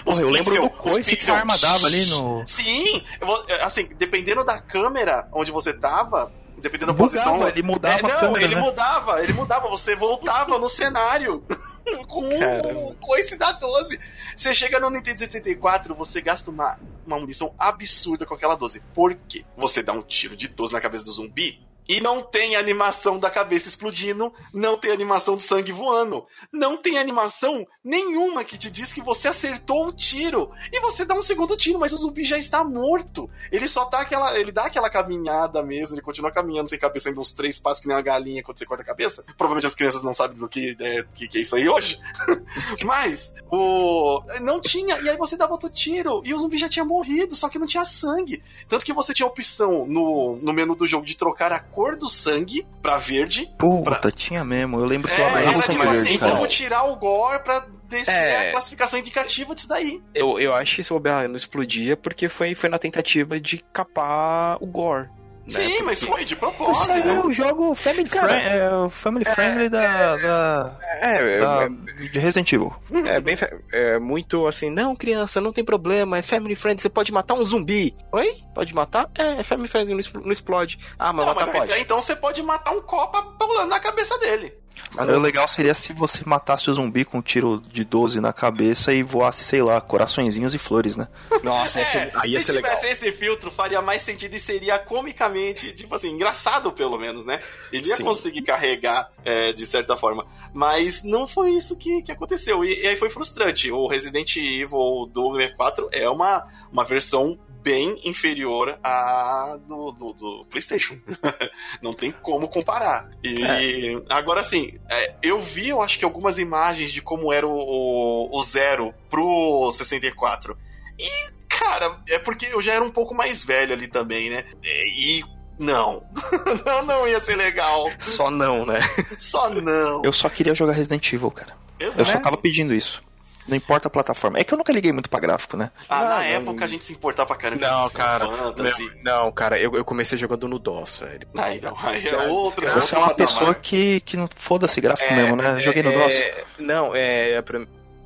[0.03, 2.43] Porra, eu lembro do coice que a arma dava ali no.
[2.47, 7.47] Sim, vou- assim, dependendo da câmera onde você tava, dependendo da Mudava, posição.
[7.47, 8.61] ele mudava É, não, a câmera, ele né?
[8.61, 11.43] mudava, ele mudava, você voltava no cenário
[12.07, 13.99] com o coice da 12.
[14.35, 18.79] Você chega no Nintendo 64, você gasta uma, uma munição absurda com aquela 12.
[18.95, 19.45] Por quê?
[19.55, 23.29] Você dá um tiro de 12 na cabeça do zumbi e não tem animação da
[23.29, 28.93] cabeça explodindo, não tem animação do sangue voando, não tem animação nenhuma que te diz
[28.93, 30.51] que você acertou o tiro.
[30.71, 33.29] E você dá um segundo tiro, mas o zumbi já está morto.
[33.51, 34.37] Ele só tá aquela.
[34.37, 37.87] Ele dá aquela caminhada mesmo, ele continua caminhando sem cabeça, ainda uns três passos que
[37.87, 39.23] nem uma galinha quando você corta a cabeça.
[39.37, 41.99] Provavelmente as crianças não sabem do que é, que, que é isso aí hoje.
[42.83, 44.21] mas o.
[44.41, 44.99] Não tinha.
[44.99, 46.21] E aí você dava outro tiro.
[46.25, 48.43] E o zumbi já tinha morrido, só que não tinha sangue.
[48.67, 51.95] Tanto que você tinha a opção no, no menu do jogo de trocar a cor
[51.95, 53.47] do sangue pra verde.
[53.59, 54.79] Puta, tinha mesmo.
[54.79, 56.31] Eu lembro que eu É, amava era tipo verde, assim, cara.
[56.31, 58.49] como tirar o gore pra descer É.
[58.49, 60.01] a classificação indicativa disso daí.
[60.15, 64.57] Eu, eu acho que esse bobear não explodia porque foi, foi na tentativa de capar
[64.59, 65.07] o gore.
[65.47, 65.63] Né?
[65.63, 66.91] Sim, mas Porque- foi de Esse propósito.
[66.91, 71.69] é o jogo Family, Cara, friend, é o family Friendly da, da, É, da- é,
[72.09, 72.73] de Resident Evil.
[73.05, 73.37] é bem
[73.71, 77.43] é muito assim, não, criança, não tem problema, é family friendly, você pode matar um
[77.43, 77.95] zumbi.
[78.11, 78.35] Oi?
[78.53, 79.09] Pode matar?
[79.17, 80.77] É, é family friendly, não expl- não explode.
[80.99, 81.79] Ah, mas Não, matar mas pode.
[81.81, 84.53] então você pode matar um copa pulando na cabeça dele.
[84.93, 88.31] Mas O legal seria se você matasse o zumbi com um tiro de 12 na
[88.33, 91.07] cabeça e voasse, sei lá, coraçõezinhos e flores, né?
[91.43, 92.75] Nossa, esse- É, aí ia se ser legal.
[92.75, 97.39] tivesse esse filtro, faria mais sentido e seria comicamente, tipo assim, engraçado pelo menos, né?
[97.71, 98.03] Ele ia Sim.
[98.03, 100.25] conseguir carregar é, de certa forma.
[100.53, 102.63] Mas não foi isso que, que aconteceu.
[102.63, 103.71] E, e aí foi frustrante.
[103.71, 110.45] O Resident Evil do 64 é uma, uma versão bem inferior à do, do, do
[110.49, 110.97] PlayStation.
[111.81, 113.09] não tem como comparar.
[113.23, 117.51] E agora sim, é, eu vi, eu acho que algumas imagens de como era o,
[117.51, 120.57] o, o Zero pro 64.
[120.99, 121.09] E,
[121.47, 124.45] cara, é porque eu já era um pouco mais velho ali também, né?
[124.63, 125.23] E
[125.59, 126.03] não.
[126.65, 127.89] não, não ia ser legal.
[127.99, 128.79] Só não, né?
[129.17, 130.01] Só não.
[130.03, 131.53] Eu só queria jogar Resident Evil, cara.
[131.79, 132.01] Exato.
[132.01, 133.03] Eu só tava pedindo isso.
[133.47, 134.39] Não importa a plataforma.
[134.39, 135.71] É que eu nunca liguei muito pra gráfico, né?
[135.87, 137.67] Ah, Não, na não, época a gente se importava pra caramba.
[137.67, 138.27] Não, cara.
[138.27, 138.83] Fantasy.
[138.83, 141.27] meu- não, cara, eu, eu comecei jogando no DOS, velho.
[141.37, 142.71] Aí não, aí é outra.
[142.73, 145.57] Você é uma pessoa que, que não foda-se gráfico mesmo, né?
[145.57, 146.23] é, Joguei no é, DOS.
[146.59, 147.41] Não, é.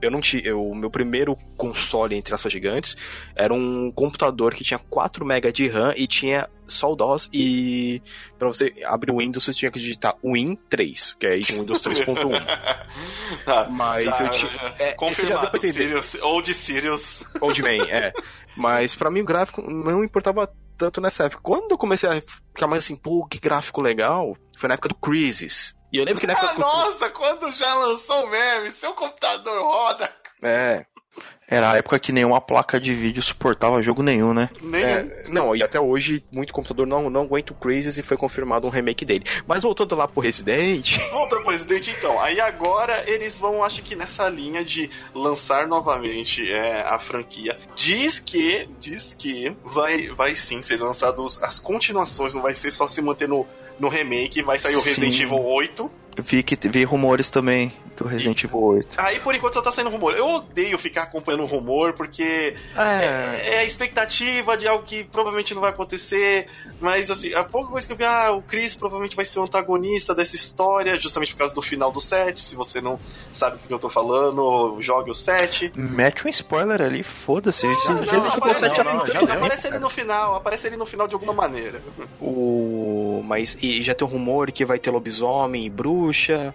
[0.01, 0.55] Eu não tinha.
[0.57, 2.97] O meu primeiro console, entre aspas, gigantes,
[3.35, 7.29] era um computador que tinha 4 MB de RAM e tinha só o DOS.
[7.33, 8.01] E
[8.39, 11.81] pra você abrir o Windows, você tinha que digitar Win 3, que é aí Windows
[11.81, 12.15] 3.1.
[13.45, 14.75] Tá, Mas já- eu tinha.
[14.79, 15.61] É, isso Confirmado.
[15.61, 17.23] Sirius, ou de Sirius.
[17.39, 18.11] Old Man, é.
[18.55, 20.51] Mas pra mim o gráfico não importava
[20.81, 21.43] tanto nessa época.
[21.43, 24.95] Quando eu comecei a ficar mais assim, pô, que gráfico legal, foi na época do
[24.95, 25.75] Crisis.
[25.93, 26.53] E eu lembro que na época.
[26.55, 30.11] Ah, nossa, quando já lançou o meme, seu computador roda.
[30.41, 30.83] É,
[31.47, 34.49] Era a época que nenhuma placa de vídeo suportava jogo nenhum, né?
[34.61, 38.15] Nem é, não, e até hoje muito computador não, não aguenta o Crisis e foi
[38.15, 39.25] confirmado um remake dele.
[39.45, 42.17] Mas voltando lá pro Resident, Voltando pro Resident, então.
[42.21, 47.57] Aí agora eles vão, acho que nessa linha de lançar novamente é, a franquia.
[47.75, 52.71] Diz que, diz que vai, vai sim ser lançado os- as continuações, não vai ser
[52.71, 53.45] só se manter no,
[53.77, 55.23] no remake, vai sair o Resident Sim.
[55.23, 55.91] Evil 8.
[56.15, 58.87] Eu vi que vi rumores também do Resident Evil 8.
[58.97, 60.13] Aí por enquanto só tá saindo rumor.
[60.15, 65.61] Eu odeio ficar acompanhando rumor, porque é, é a expectativa de algo que provavelmente não
[65.61, 66.47] vai acontecer.
[66.79, 69.43] Mas assim, a pouca coisa que eu vi, ah, o Chris provavelmente vai ser o
[69.43, 72.43] antagonista dessa história, justamente por causa do final do set.
[72.43, 72.99] Se você não
[73.31, 75.71] sabe do que eu tô falando, jogue o set.
[75.75, 77.67] Mete um spoiler ali, foda-se.
[77.67, 81.33] Não, aparece, 7 não, não, ele, aparece no final, aparece ele no final de alguma
[81.33, 81.81] maneira.
[82.19, 83.23] o.
[83.25, 86.53] Mas e já tem um rumor que vai ter lobisomem e bruxa.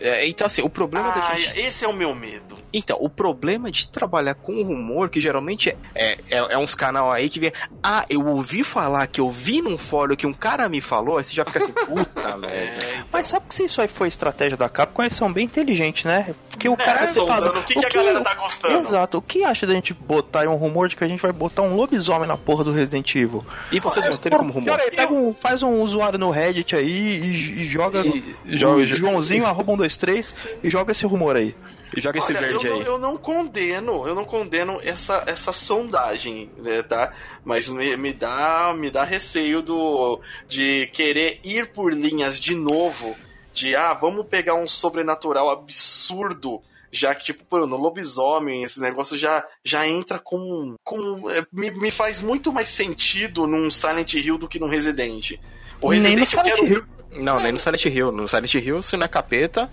[0.00, 1.60] É, então, assim, o problema da Ah, gente.
[1.60, 2.56] esse é o meu medo.
[2.72, 7.10] Então, o problema de trabalhar com rumor, que geralmente é, é, é- é uns canal
[7.10, 7.52] aí que vem.
[7.82, 11.24] Ah, eu ouvi falar que eu vi num fórum que um cara me falou, aí
[11.24, 12.84] você já fica assim, puta merda.
[12.84, 16.04] É, Mas sabe que se isso aí foi estratégia da Capcom, eles são bem inteligentes,
[16.04, 16.34] né?
[16.48, 18.86] Porque o é, cara sondando fala, o que, que a galera tá gostando.
[18.88, 21.32] Exato, o que acha da gente botar aí um rumor de que a gente vai
[21.32, 23.44] botar um lobisomem na porra do Resident Evil?
[23.72, 24.78] E vocês vão ter como rumor?
[24.94, 29.72] Pega um, faz um usuário no Reddit aí e, e joga, E- joga- Joãozinho, arroba
[29.72, 31.54] 123 e joga esse rumor aí.
[31.96, 32.78] Joga esse Olha, verde eu, aí.
[32.80, 37.12] não- eu não condeno, eu não condeno essa, essa sondagem, né, tá?
[37.44, 43.16] Mas me, me dá me dá receio do de querer ir por linhas de novo,
[43.52, 46.60] de ah, vamos pegar um sobrenatural absurdo.
[46.92, 50.74] Já que, tipo, no lobisomem, esse negócio já, já entra com.
[50.82, 55.38] com é, me, me faz muito mais sentido num Silent Hill do que num Resident.
[55.80, 56.84] O Nem no Resident eu Silent quero- Hill.
[57.22, 58.10] Não, nem no Silent Hill.
[58.10, 59.70] No Silent Hill, se não é capeta.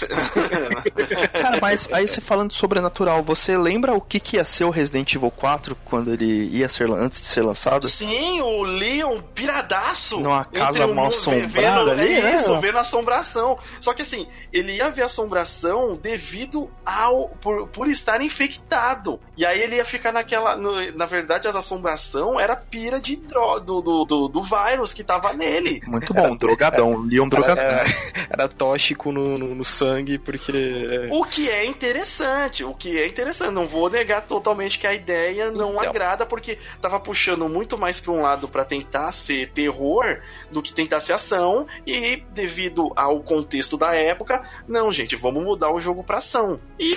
[1.40, 4.70] Cara, mas aí você falando de sobrenatural, você lembra o que, que ia ser o
[4.70, 7.88] Resident Evil 4 quando ele ia ser antes de ser lançado?
[7.88, 10.20] Sim, o Leon piradaço.
[10.20, 11.48] Numa casa mal assombrada
[11.84, 12.34] vendo, ali, é né?
[12.34, 13.58] isso, vendo assombração.
[13.80, 17.28] Só que assim, ele ia ver assombração devido ao.
[17.40, 19.18] por, por estar infectado.
[19.36, 20.56] E aí ele ia ficar naquela.
[20.56, 25.02] no- na verdade, as assombração era pira de dro, do, do, do, do vírus que
[25.02, 25.80] tava nele.
[25.86, 27.62] Muito bom, drogadão, Leon drogadão.
[27.62, 27.84] Era,
[28.30, 31.08] era tóxico no, no, no sangue, porque.
[31.10, 33.52] O que é interessante, o que é interessante.
[33.52, 35.80] Não vou negar totalmente que a ideia não Então.
[35.80, 40.20] agrada, porque tava puxando muito mais pra um lado pra tentar ser terror
[40.50, 41.66] do que tentar ser ação.
[41.86, 46.60] E devido ao contexto da época, não, gente, vamos mudar o jogo pra ação.
[46.78, 46.96] E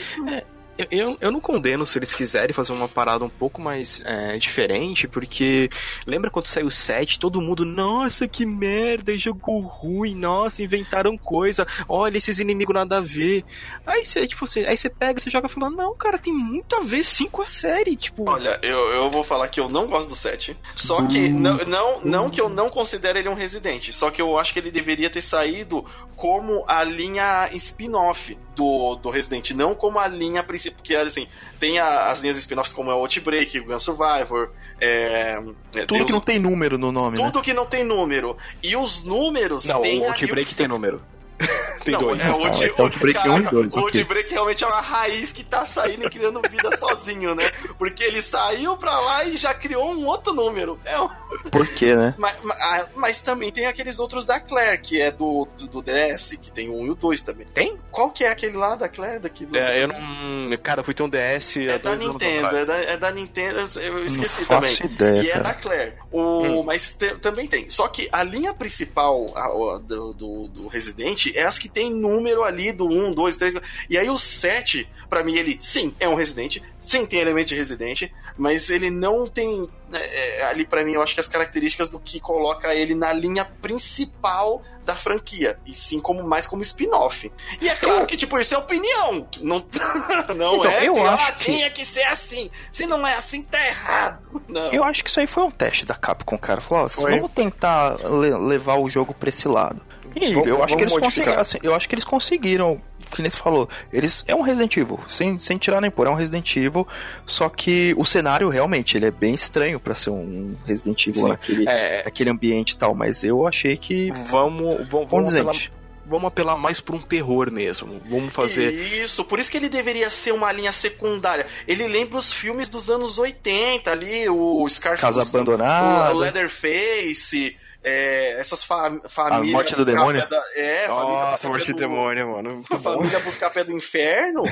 [0.78, 4.38] Eu, eu, eu não condeno se eles quiserem fazer uma parada um pouco mais é,
[4.38, 5.70] diferente, porque
[6.06, 11.66] lembra quando saiu o 7, todo mundo, nossa, que merda, jogo ruim, nossa, inventaram coisa,
[11.88, 13.46] olha esses inimigos nada a ver.
[13.86, 16.76] Aí você, tipo, você, aí você pega, você joga e fala, não, cara, tem muito
[16.76, 18.30] a ver sim com a série, tipo.
[18.30, 20.58] Olha, eu, eu vou falar que eu não gosto do 7.
[20.76, 23.94] Só que, não, não, não que eu não considere ele um residente.
[23.94, 29.10] Só que eu acho que ele deveria ter saído como a linha spin-off do, do
[29.10, 30.65] Resident, não como a linha principal.
[30.72, 31.28] Porque, assim,
[31.60, 34.50] tem a- as linhas spin-offs como é o Outbreak, o Gun Survivor.
[34.80, 35.40] É,
[35.76, 37.26] é, Tudo que não tem número no nome, né?
[37.26, 38.38] tudo que não tem número.
[38.62, 41.02] E os números não, tem o Outbreak tem número.
[41.84, 42.20] tem não, dois.
[42.22, 44.02] É, o Out- então caraca, 1 e 2, O ok.
[44.02, 47.52] Outbreak realmente é uma raiz que tá saindo e criando vida sozinho, né?
[47.78, 50.80] Porque ele saiu pra lá e já criou um outro número.
[50.86, 51.10] É um-
[51.52, 52.16] Por quê, né?
[52.20, 55.82] mas, mas- ah, mas também tem aqueles outros da Claire, que é do, do, do
[55.82, 57.46] DS, que tem o 1 e o 2 também.
[57.48, 57.78] Tem?
[57.92, 59.20] Qual que é aquele lá da Claire?
[59.20, 60.58] Daqui do É, eu não.
[60.64, 64.06] Cara, eu fui ter um DS É da Nintendo, é da, é da Nintendo, eu-
[64.06, 64.76] esqueci não também.
[64.76, 65.44] faço ideia, e é cara.
[65.44, 65.94] da Claire.
[66.12, 66.64] O, Hum.
[66.64, 67.70] Mas te- também tem.
[67.70, 71.94] Só que a linha principal a- a- do, do, do Resident é as que tem
[71.94, 73.56] número ali do 1, 2, 3.
[73.90, 77.56] E aí o 7, pra mim, ele sim é um Resident, sim tem elemento de
[77.56, 81.90] Resident, mas ele não tem é, é ali para mim eu acho que as características
[81.90, 87.32] do que coloca ele na linha principal da franquia, e sim como mais como spin-off.
[87.60, 88.06] E é claro eu...
[88.06, 89.66] que tipo isso é opinião, não
[90.36, 91.44] não então, é eu que, acho ah, que...
[91.46, 92.52] tinha que ser assim.
[92.70, 94.44] Se não é assim tá errado.
[94.48, 94.72] Não.
[94.72, 96.62] Eu acho que isso aí foi um teste da Capcom, cara.
[96.62, 99.82] Falou, ó, vamos tentar le levar o jogo pra esse lado.
[100.16, 102.82] E vamos, eu acho que eles conseguiram, assim, eu acho que eles conseguiram
[103.14, 106.10] que nem se falou, eles é um Resident Evil, sem, sem tirar nem pôr, é
[106.10, 106.88] um Resident Evil,
[107.26, 111.30] só que o cenário realmente ele é bem estranho para ser um Resident Evil Sim,
[111.30, 112.04] naquele, é...
[112.04, 115.72] naquele ambiente e tal, mas eu achei que vamos vamos, vamos dizer,
[116.06, 118.00] vamos apelar mais para um terror mesmo.
[118.08, 118.72] Vamos fazer.
[118.72, 121.48] Isso, por isso que ele deveria ser uma linha secundária.
[121.68, 125.02] Ele lembra os filmes dos anos 80 ali, o Scarface.
[125.02, 126.14] Casa Abandonada.
[126.14, 129.50] O Leatherface é, essas fa famílias.
[129.50, 130.28] A morte do demônio?
[130.28, 132.66] Da, é, Nossa, a morte do, demônio, mano.
[132.72, 134.44] a família buscar pé do inferno,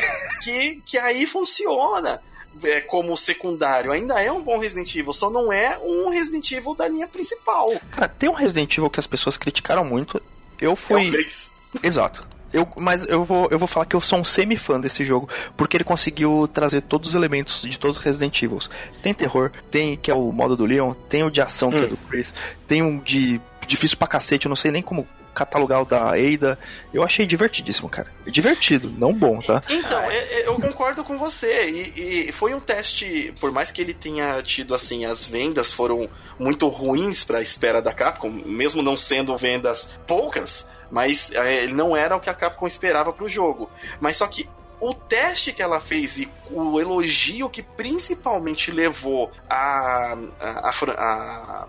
[0.43, 2.21] que, que aí funciona.
[2.61, 6.75] É, como secundário, ainda é um bom Resident Evil, só não é um Resident Evil
[6.75, 7.67] da linha principal.
[7.89, 10.21] Cara, tem um Resident Evil que as pessoas criticaram muito.
[10.61, 11.01] Eu fui.
[11.01, 12.23] É Exato.
[12.54, 15.28] Eu, mas eu vou, eu vou falar que eu sou um semi-fã desse jogo,
[15.58, 18.60] porque ele conseguiu trazer todos os elementos de todos os Resident Evil.
[19.01, 21.72] Tem terror, tem que é o modo do Leon, tem o de ação, hum.
[21.72, 21.89] que é hum.
[21.89, 22.34] do Chris,
[22.68, 26.58] tem um de difícil pra cacete, eu não sei nem como catalogar o da Ada.
[26.93, 28.14] Eu achei divertidíssimo, cara.
[28.28, 29.62] Divertido, não bom, tá?
[29.70, 31.70] Então, é, é, eu concordo com você.
[31.70, 36.08] E, e, foi um teste, por mais que ele tenha tido, assim, as vendas foram
[36.38, 41.98] muito ruins pra espera da Capcom, mesmo não sendo vendas poucas, mas é, ele não
[41.98, 43.68] era o que a Capcom esperava para o jogo.
[44.00, 44.48] Mas só que
[44.80, 51.68] o teste que ela fez e o elogio que principalmente levou a, a, a,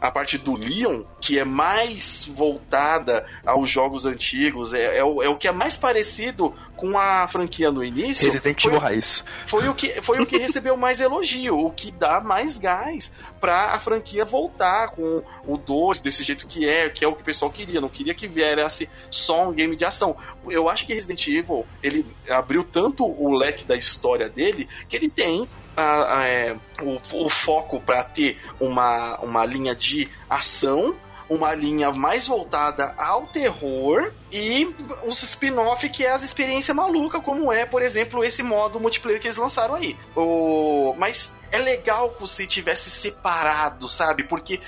[0.00, 5.28] a parte do Leon, que é mais voltada aos jogos antigos, é, é, o, é
[5.28, 8.24] o que é mais parecido com a franquia no início.
[8.24, 9.24] Resident Evil Raiz.
[9.46, 13.72] Foi o que, foi o que recebeu mais elogio, o que dá mais gás pra
[13.72, 17.24] a franquia voltar com o 2 desse jeito que é, que é o que o
[17.24, 17.80] pessoal queria.
[17.80, 20.16] Não queria que viesse só um game de ação.
[20.48, 25.08] Eu acho que Resident Evil, ele abriu tanto o leque da história dele, que ele
[25.08, 30.96] tem a, a, é, o, o, foco para ter uma, uma linha de ação,
[31.34, 34.74] uma linha mais voltada ao terror e
[35.06, 39.26] os spin-off que é as experiências malucas, como é, por exemplo, esse modo multiplayer que
[39.26, 39.96] eles lançaram aí.
[40.16, 40.94] O...
[40.98, 44.24] Mas é legal se tivesse separado, sabe?
[44.24, 44.60] Porque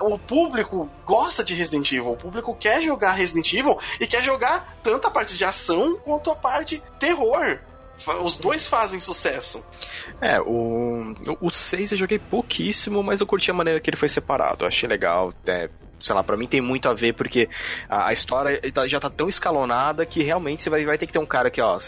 [0.00, 4.78] o público gosta de Resident Evil, o público quer jogar Resident Evil e quer jogar
[4.82, 7.58] tanto a parte de ação quanto a parte terror.
[8.22, 9.64] Os dois fazem sucesso.
[10.20, 14.08] É, o, o 6 eu joguei pouquíssimo, mas eu curti a maneira que ele foi
[14.08, 14.64] separado.
[14.64, 15.32] Eu achei legal.
[15.46, 15.68] É,
[15.98, 17.48] sei lá, pra mim tem muito a ver, porque
[17.88, 21.12] a, a história tá, já tá tão escalonada que realmente você vai, vai ter que
[21.12, 21.78] ter um cara que, ó,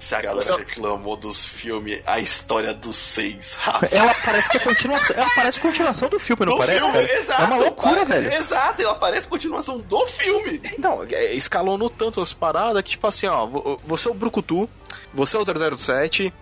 [0.00, 3.56] se a galera reclamou dos filmes A História dos Seis,
[3.92, 5.14] Ela parece que é continuação.
[5.16, 6.80] Ela parece continuação do filme, não do parece?
[6.80, 7.10] Filme?
[7.12, 8.32] Exato, é uma loucura, velho.
[8.32, 10.60] Exato, ela parece continuação do filme.
[10.64, 13.46] Então, é, escalonou tanto as paradas que, tipo assim, ó,
[13.84, 14.68] você é o Brucutu,
[15.12, 16.32] você é o 007,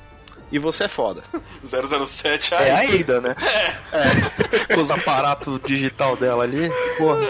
[0.51, 1.23] e você é foda.
[1.63, 3.35] 007 é a Ada, né?
[3.49, 4.71] É.
[4.71, 4.75] é.
[4.75, 6.71] Com os aparatos digital dela ali.
[6.97, 7.21] Porra.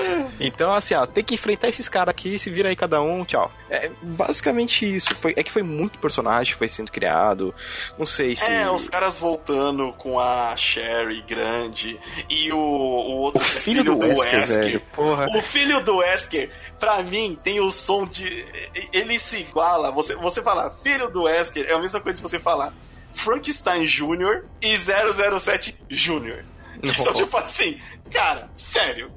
[0.40, 3.50] Então, assim, ó, tem que enfrentar esses caras aqui, se vira aí cada um, tchau.
[3.70, 5.14] É basicamente isso.
[5.16, 7.54] Foi, é que foi muito personagem que foi sendo criado.
[7.98, 8.50] Não sei se.
[8.50, 11.98] É, os caras voltando com a Sherry grande
[12.28, 14.64] e o, o outro o filho, filho, do, do Wesker, Wesker.
[14.64, 15.26] Velho, porra.
[15.36, 18.44] O filho do Wesker, pra mim, tem o som de.
[18.92, 19.90] Ele se iguala.
[19.92, 22.72] Você, você fala, filho do Wesker, é a mesma coisa que você falar.
[23.18, 24.44] Frankenstein Jr.
[24.62, 26.44] e 007 Jr.
[26.80, 29.10] Que são tipo assim, cara, sério.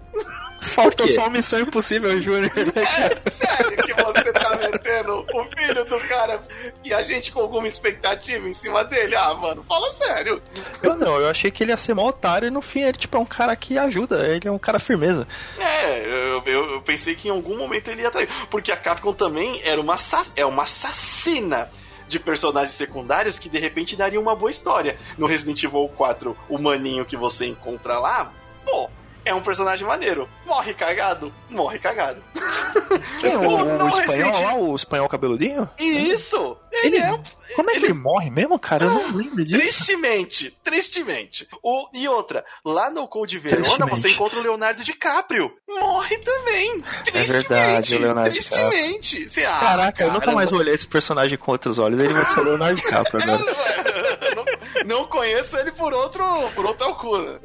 [0.62, 2.52] Falta só uma missão impossível, Júnior.
[2.56, 6.42] Né, é sério que você tá metendo o filho do cara
[6.84, 9.16] e a gente com alguma expectativa em cima dele?
[9.16, 10.42] Ah, mano, fala sério.
[10.84, 13.18] Eu não, eu achei que ele ia ser mó otário e no fim ele tipo,
[13.18, 15.28] é um cara que ajuda, ele é um cara firmeza.
[15.58, 18.30] É, eu, eu, eu pensei que em algum momento ele ia trair.
[18.50, 19.96] Porque a Capcom também era uma,
[20.36, 21.70] é uma assassina
[22.12, 25.00] de personagens secundários que de repente daria uma boa história.
[25.18, 28.32] No Resident Evil 4, o maninho que você encontra lá,
[28.66, 28.90] pô,
[29.24, 30.28] é um personagem maneiro.
[30.46, 31.34] Morre cagado?
[31.50, 32.22] Morre cagado.
[33.20, 35.70] Quem, o, o, o espanhol lá, o espanhol cabeludinho?
[35.80, 36.58] Isso!
[36.84, 37.20] Ele, ele é.
[37.56, 38.86] Como é que ele, ele morre mesmo, cara?
[38.86, 39.60] Eu não lembro disso.
[39.60, 41.48] Tristemente, tristemente.
[41.62, 45.52] O, e outra, lá no Code Verona você encontra o Leonardo DiCaprio.
[45.68, 46.84] Morre também.
[47.14, 49.28] É verdade, o Leonardo tristemente.
[49.28, 52.00] Você, ah, Caraca, cara, eu nunca mais vou olhar esse personagem com outros olhos.
[52.00, 53.38] Ele vai ser o Leonardo DiCaprio agora.
[54.36, 54.61] não, não
[55.08, 56.24] conheço ele por outro,
[56.56, 57.40] por outra alcuna.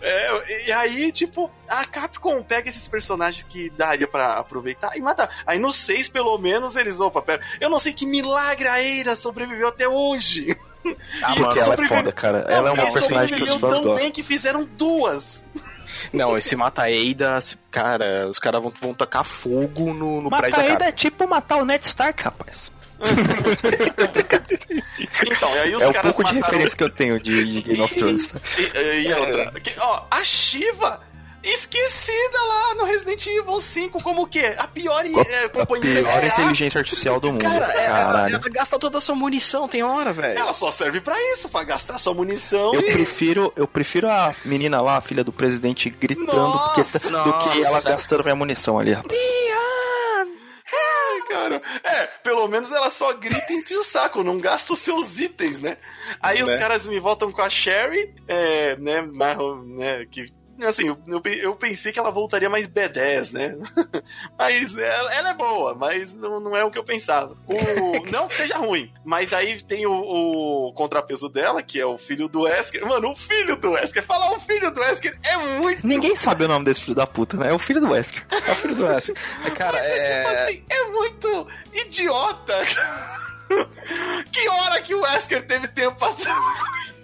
[0.00, 5.28] É, e aí, tipo, a Capcom pega esses personagens que daria para aproveitar e mata.
[5.46, 9.16] Aí no 6, pelo menos, eles, opa, pera, eu não sei que milagre a Eira
[9.16, 10.56] sobreviveu até hoje.
[11.22, 12.44] Ah, porque ela é foda, cara.
[12.44, 13.96] Não, ela é uma personagem que os fãs gostam.
[13.96, 15.44] bem que fizeram duas.
[16.12, 17.38] Não, esse Mata Eida,
[17.70, 21.56] cara, os caras vão, vão tacar fogo no, no Mata prédio Eida é tipo matar
[21.56, 22.72] o Ned Stark, rapaz.
[25.26, 27.80] Então, e aí os é o pouco de referência que eu tenho de, de Game
[27.80, 28.32] of Thrones.
[28.58, 31.00] E, e, e outra, ó, a Shiva
[31.42, 34.54] esquecida lá no Resident Evil 5 como o quê?
[34.58, 36.00] A pior é, companhia.
[36.00, 37.42] A pior é, inteligência artificial do mundo.
[37.42, 40.38] Cara, ela, ela, gasta toda a sua munição, tem hora, velho.
[40.38, 42.74] Ela só serve para isso, para gastar sua munição.
[42.74, 42.92] Eu e...
[42.92, 47.30] prefiro, eu prefiro a menina lá, a filha do presidente, gritando nossa, porque, nossa.
[47.30, 49.18] do que ela gastando minha munição ali, rapaz.
[51.28, 51.62] Cara.
[51.82, 55.76] É, pelo menos ela só grita entre o saco, não gasta os seus itens, né?
[56.20, 56.44] Aí né?
[56.44, 60.26] os caras me voltam com a Sherry, é, né, né, que
[60.66, 63.56] assim, eu, eu, pensei que ela voltaria mais B10, né?
[64.38, 67.36] mas ela, ela, é boa, mas não, não é o que eu pensava.
[67.46, 71.98] O, não que seja ruim, mas aí tem o, o, contrapeso dela, que é o
[71.98, 72.86] filho do Wesker.
[72.86, 75.86] Mano, o filho do Wesker, falar o filho do Wesker é muito.
[75.86, 77.50] Ninguém sabe o nome desse filho da puta, né?
[77.50, 78.24] É o filho do Wesker.
[78.46, 79.16] É o filho do Wesker.
[79.44, 82.54] É, cara, é, é tipo assim, é muito idiota.
[84.30, 86.12] que hora que o Wesker teve tempo pra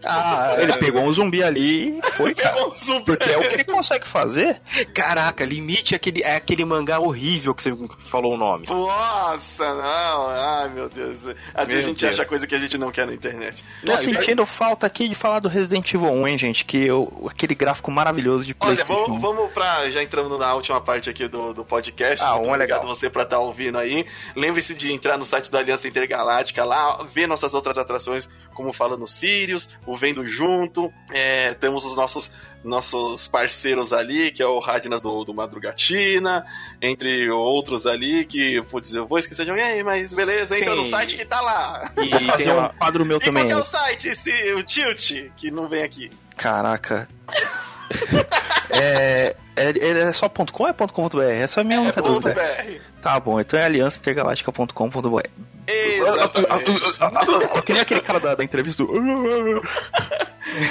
[0.04, 2.66] ah, ele pegou um zumbi ali e foi, cara.
[2.66, 3.04] Um zumbi.
[3.04, 4.60] Porque é o que ele consegue fazer.
[4.94, 7.72] Caraca, limite é aquele, é aquele mangá horrível que você
[8.10, 8.66] falou o nome.
[8.68, 10.28] Nossa, não.
[10.28, 11.18] Ai, meu Deus.
[11.54, 12.14] Às vezes a gente Deus.
[12.14, 13.64] acha coisa que a gente não quer na internet.
[13.80, 14.54] Tô não, sentindo vai...
[14.54, 16.64] falta aqui de falar do Resident Evil 1, hein, gente?
[16.64, 18.92] Que eu, aquele gráfico maravilhoso de PlayStation.
[18.92, 19.90] Olha, vamos, vamos pra.
[19.90, 22.24] Já entrando na última parte aqui do, do podcast.
[22.24, 22.84] Ah, um é legal.
[22.86, 24.06] você pra estar tá ouvindo aí.
[24.36, 28.96] Lembre-se de entrar no site da Aliança Intergaláctica lá, ver nossas outras atrações, como fala
[28.96, 30.92] no Sirius, o Vendo Junto.
[31.12, 32.32] É, temos os nossos
[32.64, 36.44] nossos parceiros ali, que é o Radnas do, do Madrugatina,
[36.80, 40.78] entre outros ali, que, putz, eu vou esquecer de alguém, mas beleza, entra Sim.
[40.78, 41.92] no site que tá lá.
[41.98, 43.44] E tem um quadro meu e também.
[43.44, 44.08] qual é o site?
[44.08, 46.10] Esse, o Tilt, que não vem aqui.
[46.36, 47.06] Caraca.
[48.70, 51.20] é, é, é só .com ou é .com.br?
[51.20, 52.34] Essa é a minha é única dúvida.
[52.34, 52.93] .br.
[53.04, 55.28] Tá bom, então é aliançaintergaláctica.com.br.
[55.66, 57.60] Exatamente.
[57.66, 58.90] que nem aquele cara da, da entrevista do...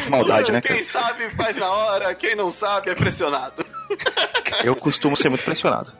[0.04, 0.60] Que maldade, né?
[0.60, 3.64] Quem sabe faz na hora, quem não sabe é pressionado.
[4.66, 5.94] Eu costumo ser muito pressionado.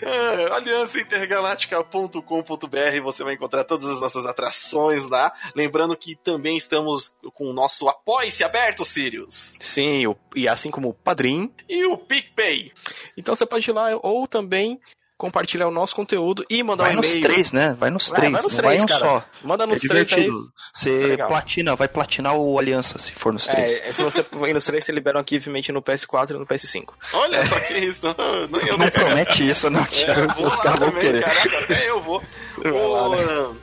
[0.00, 5.32] É, aliançaintergaláctica.com.br você vai encontrar todas as nossas atrações lá.
[5.54, 9.56] Lembrando que também estamos com o nosso Apoie-se aberto, Sirius.
[9.60, 11.52] Sim, e assim como o Padrim.
[11.68, 12.70] E o PicPay.
[13.16, 14.80] Então você pode ir lá ou também
[15.22, 17.12] compartilhar o nosso conteúdo e mandar vai um e-mail.
[17.12, 17.76] Vai nos três, né?
[17.78, 18.32] Vai nos vai, três.
[18.32, 19.00] Vai nos três, vai um cara.
[19.00, 19.24] só.
[19.44, 20.28] Manda nos é três aí.
[20.74, 23.80] Você é platina, vai platinar o Aliança se for nos três.
[23.84, 26.94] É, se você ir nos três, você libera um achievement no PS4 e no PS5.
[27.12, 27.46] Olha é.
[27.46, 28.00] só que isso.
[28.02, 30.42] Não, não, eu não, promete isso, não, Thiago.
[30.42, 31.22] É, Os caras vão querer.
[31.22, 32.20] Caraca, até eu vou.
[32.58, 33.56] vou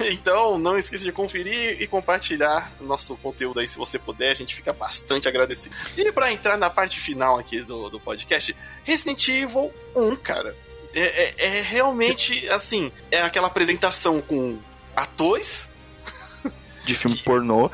[0.00, 4.52] então, não esqueça de conferir e compartilhar nosso conteúdo aí se você puder, a gente
[4.52, 5.76] fica bastante agradecido.
[5.96, 10.56] E para entrar na parte final aqui do, do podcast, Resident Evil 1, cara.
[10.94, 14.58] É, é, é realmente, assim, é aquela apresentação com
[14.94, 15.70] atores.
[16.84, 17.24] De filme que...
[17.24, 17.70] pornô.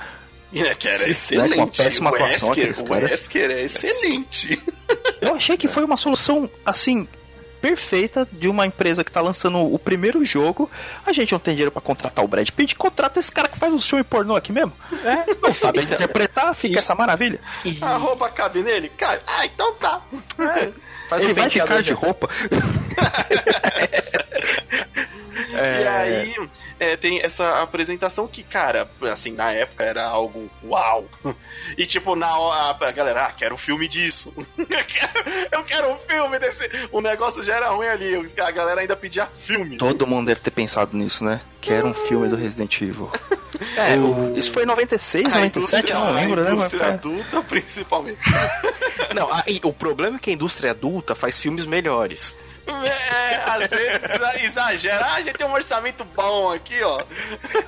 [0.52, 1.54] É, que era excelente.
[1.54, 4.60] Com uma péssima atuação Wesker, O Wesker é excelente.
[5.20, 7.06] Eu achei que foi uma solução, assim,
[7.60, 10.70] perfeita de uma empresa que tá lançando o primeiro jogo.
[11.06, 13.72] A gente não tem dinheiro para contratar o Brad Pitt, contrata esse cara que faz
[13.72, 14.72] um filme pornô aqui mesmo.
[15.04, 17.40] É, não sabe interpretar, fica e, essa maravilha.
[17.64, 17.78] E...
[17.80, 18.88] A roupa cabe nele?
[18.90, 19.22] Cabe.
[19.26, 20.02] Ah, então tá.
[20.38, 20.70] É.
[21.08, 22.28] Faz Ele um vai ficar de roupa.
[25.60, 25.82] é...
[25.82, 31.06] E aí é, tem essa apresentação que, cara, assim, na época era algo uau.
[31.76, 34.32] E tipo, na hora, a galera, ah, quero um filme disso.
[35.52, 36.70] eu quero um filme desse.
[36.90, 38.14] O negócio já era ruim ali.
[38.38, 39.76] A galera ainda pedia filme.
[39.76, 41.40] Todo mundo deve ter pensado nisso, né?
[41.60, 43.10] Quero um filme do Resident Evil.
[43.76, 44.36] É, o...
[44.36, 46.52] isso foi em 96, a 97, não lembro, né?
[46.52, 48.20] Indústria adulta, principalmente.
[49.14, 52.36] não, a, o problema é que a indústria adulta faz filmes melhores.
[52.84, 55.04] É, às vezes exagera.
[55.04, 57.04] Ah, a gente tem um orçamento bom aqui, ó.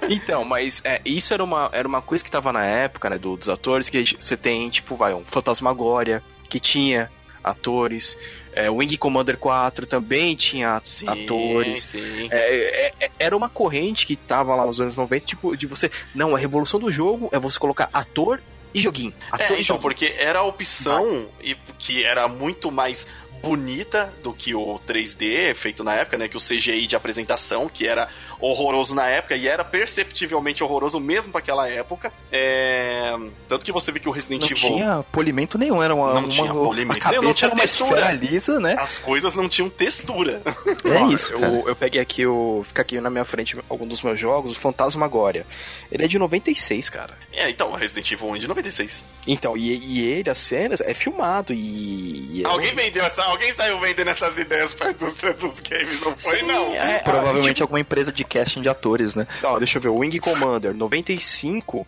[0.08, 3.36] Então, mas é, isso era uma, era uma coisa que tava na época, né, do,
[3.36, 7.10] dos atores, que você tem, tipo, vai, um Fantasmagória, que tinha
[7.42, 8.16] atores.
[8.54, 11.84] É, Wing Commander 4 também tinha sim, atores.
[11.84, 12.28] Sim.
[12.30, 15.90] É, é, é, era uma corrente que tava lá nos anos 90, tipo, de você.
[16.14, 18.40] Não, a revolução do jogo é você colocar ator
[18.74, 19.12] e joguinho.
[19.30, 19.82] Ator é, e então, joguinho.
[19.82, 23.06] porque era a opção e que era muito mais
[23.42, 26.28] bonita do que o 3D feito na época, né?
[26.28, 28.08] Que o CGI de apresentação, que era
[28.42, 32.12] horroroso na época e era perceptivelmente horroroso mesmo para aquela época.
[32.30, 33.16] É...
[33.48, 34.70] Tanto que você vê que o Resident não Evil.
[34.70, 36.14] Não tinha polimento nenhum, era uma.
[36.14, 36.98] Não uma, tinha polimento.
[36.98, 38.12] A cabeça não tinha era uma textura.
[38.12, 38.76] lisa, né?
[38.78, 40.42] As coisas não tinham textura.
[40.84, 41.46] É Ó, isso, cara.
[41.46, 42.64] eu, eu peguei aqui o.
[42.66, 45.46] Fica aqui na minha frente algum dos meus jogos, o Fantasmagoria.
[45.90, 47.16] Ele é de 96, cara.
[47.32, 49.04] É, então, Resident Evil 1 de 96.
[49.26, 52.38] Então, e, e ele, as cenas, é filmado e.
[52.38, 53.22] e é- Alguém vendeu essa.
[53.22, 56.74] Alguém saiu vendendo essas ideias pra indústria dos games, não foi, Sim, não?
[56.74, 59.26] é, Provavelmente alguma empresa de casting de atores, né?
[59.42, 61.86] Ó, deixa eu ver, o Wing Commander 95,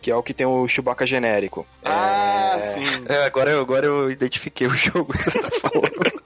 [0.00, 1.66] que é o que tem o Chewbacca genérico.
[1.84, 3.04] Ah, É, sim.
[3.08, 5.90] É, agora, eu- agora eu identifiquei o jogo que você tá falando.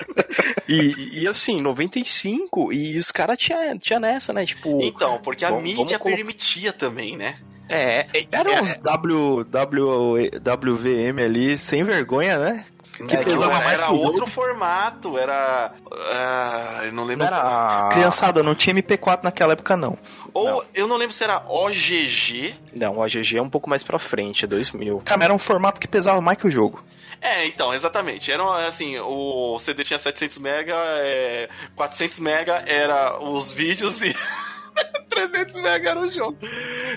[0.68, 4.44] E, e assim, 95, e os caras tinham tinha nessa, né?
[4.44, 4.80] Tipo.
[4.82, 7.38] Então, porque a Vamos- mídia vamos colocar- permitia também, né?
[7.70, 12.66] É, é, Eram é, uns w, w, WVM ali, sem vergonha, né?
[13.06, 15.72] Que É, pesava era- mais era era que o outro formato, era.
[15.92, 17.48] Ah, eu não lembro não se era.
[17.48, 17.88] era.
[17.90, 19.96] Criançada, não tinha MP4 naquela época, não.
[20.34, 20.62] Ou não.
[20.74, 22.54] eu não lembro se era OGG.
[22.74, 25.00] Não, o AGG é um pouco mais pra frente, é 2000.
[25.04, 26.82] Cara, era um formato que pesava mais que o jogo.
[27.20, 28.30] É, então, exatamente.
[28.30, 34.14] Era assim, o CD tinha 700 mega, é, 400 mega era os vídeos e
[35.08, 36.36] 300 mega era o jogo.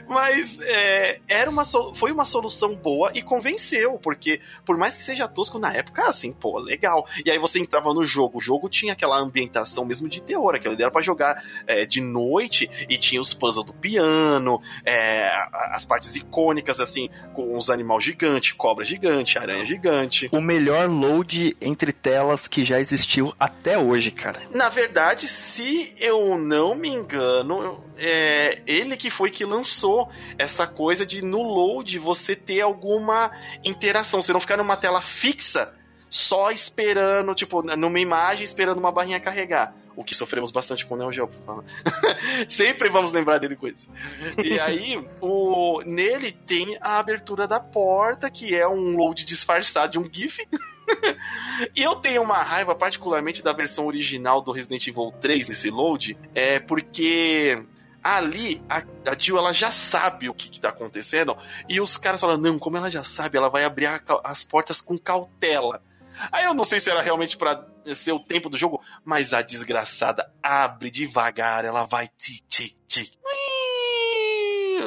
[0.08, 5.02] Mas é, era uma sol- foi uma solução boa e convenceu, porque por mais que
[5.02, 7.08] seja tosco na época, assim, pô, legal.
[7.26, 10.74] E aí você entrava no jogo, o jogo tinha aquela ambientação mesmo de terror, aquilo
[10.74, 15.32] ali era pra jogar é, de noite e tinha os puzzles do piano, é,
[15.72, 20.30] as partes icônicas, assim, com os animais gigantes, cobra gigante, aranha gigante.
[20.32, 24.42] O melhor load entre telas que já existiu até hoje, cara.
[24.52, 31.06] Na verdade, se eu não me engano, é ele que foi que lançou essa coisa
[31.06, 33.32] de no load você ter alguma
[33.64, 35.74] interação, você não ficar numa tela fixa
[36.10, 39.74] só esperando, tipo, numa imagem esperando uma barrinha carregar.
[39.96, 41.30] O que sofremos bastante com o Neo Geo.
[42.48, 43.90] Sempre vamos lembrar dele com isso.
[44.44, 50.00] E aí, o, nele tem a abertura da porta, que é um load disfarçado de
[50.00, 50.46] um GIF.
[51.76, 56.18] E eu tenho uma raiva, particularmente da versão original do Resident Evil 3 nesse load,
[56.34, 57.62] é porque
[58.04, 58.78] ali a,
[59.12, 61.38] a Jill ela já sabe o que, que tá acontecendo
[61.70, 64.82] e os caras falam: não, como ela já sabe, ela vai abrir a as portas
[64.82, 65.84] com cautela.
[66.32, 67.64] Aí eu não sei se era realmente pra
[67.94, 73.12] ser o tempo do jogo, mas a desgraçada abre devagar, ela vai tic, tic, tic.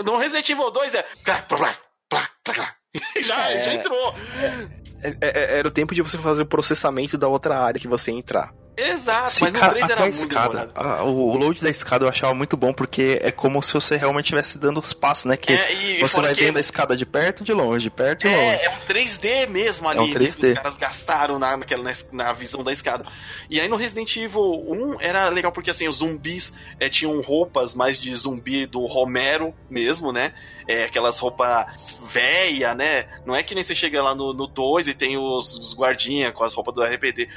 [0.05, 1.03] No Resident Evil 2 é.
[1.25, 1.79] Plá, plá, plá,
[2.09, 2.77] plá, plá, plá.
[3.23, 3.65] Já, É.
[3.65, 4.13] já entrou.
[4.41, 4.85] É-
[5.21, 8.53] é- era o tempo de você fazer o processamento da outra área que você entrar.
[8.77, 10.49] Exato, Sim, mas no cara, 3 até era a muito escada.
[10.67, 10.73] demorado.
[10.75, 14.25] Ah, o load da escada eu achava muito bom, porque é como se você realmente
[14.25, 15.37] estivesse dando os passos, né?
[15.37, 17.91] Que É, e, e você vai que vendo a escada de perto, de longe, de
[17.91, 18.41] perto, de longe.
[18.59, 20.41] é, é um 3D mesmo ali, É um né, 3D.
[20.41, 23.07] que os caras gastaram na, naquela, na, na visão da escada.
[23.49, 27.77] E aí no Resident Evil 1 era legal porque assim, os zumbis é, tinham roupas
[27.77, 30.33] mais de zumbi do Romero mesmo, né?
[30.67, 33.07] É, aquelas roupas véia, né?
[33.27, 36.33] Não é que nem você chega lá no, no 2 e tem os, os guardinha
[36.33, 37.29] com as roupas do RPD.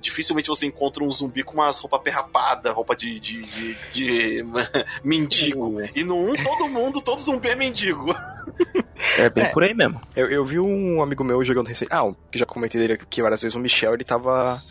[0.00, 4.44] Dificilmente você encontra um zumbi com umas roupas perrapadas, roupa de, de, de, de
[5.02, 5.80] mendigo.
[5.94, 8.14] E no 1 todo mundo, todo zumbi é mendigo.
[9.16, 9.48] É bem É.
[9.48, 10.00] por aí mesmo.
[10.14, 11.90] Eu, eu vi um amigo meu jogando recente.
[11.92, 14.62] Ah, um que já comentei dele aqui várias vezes, o Michel, ele tava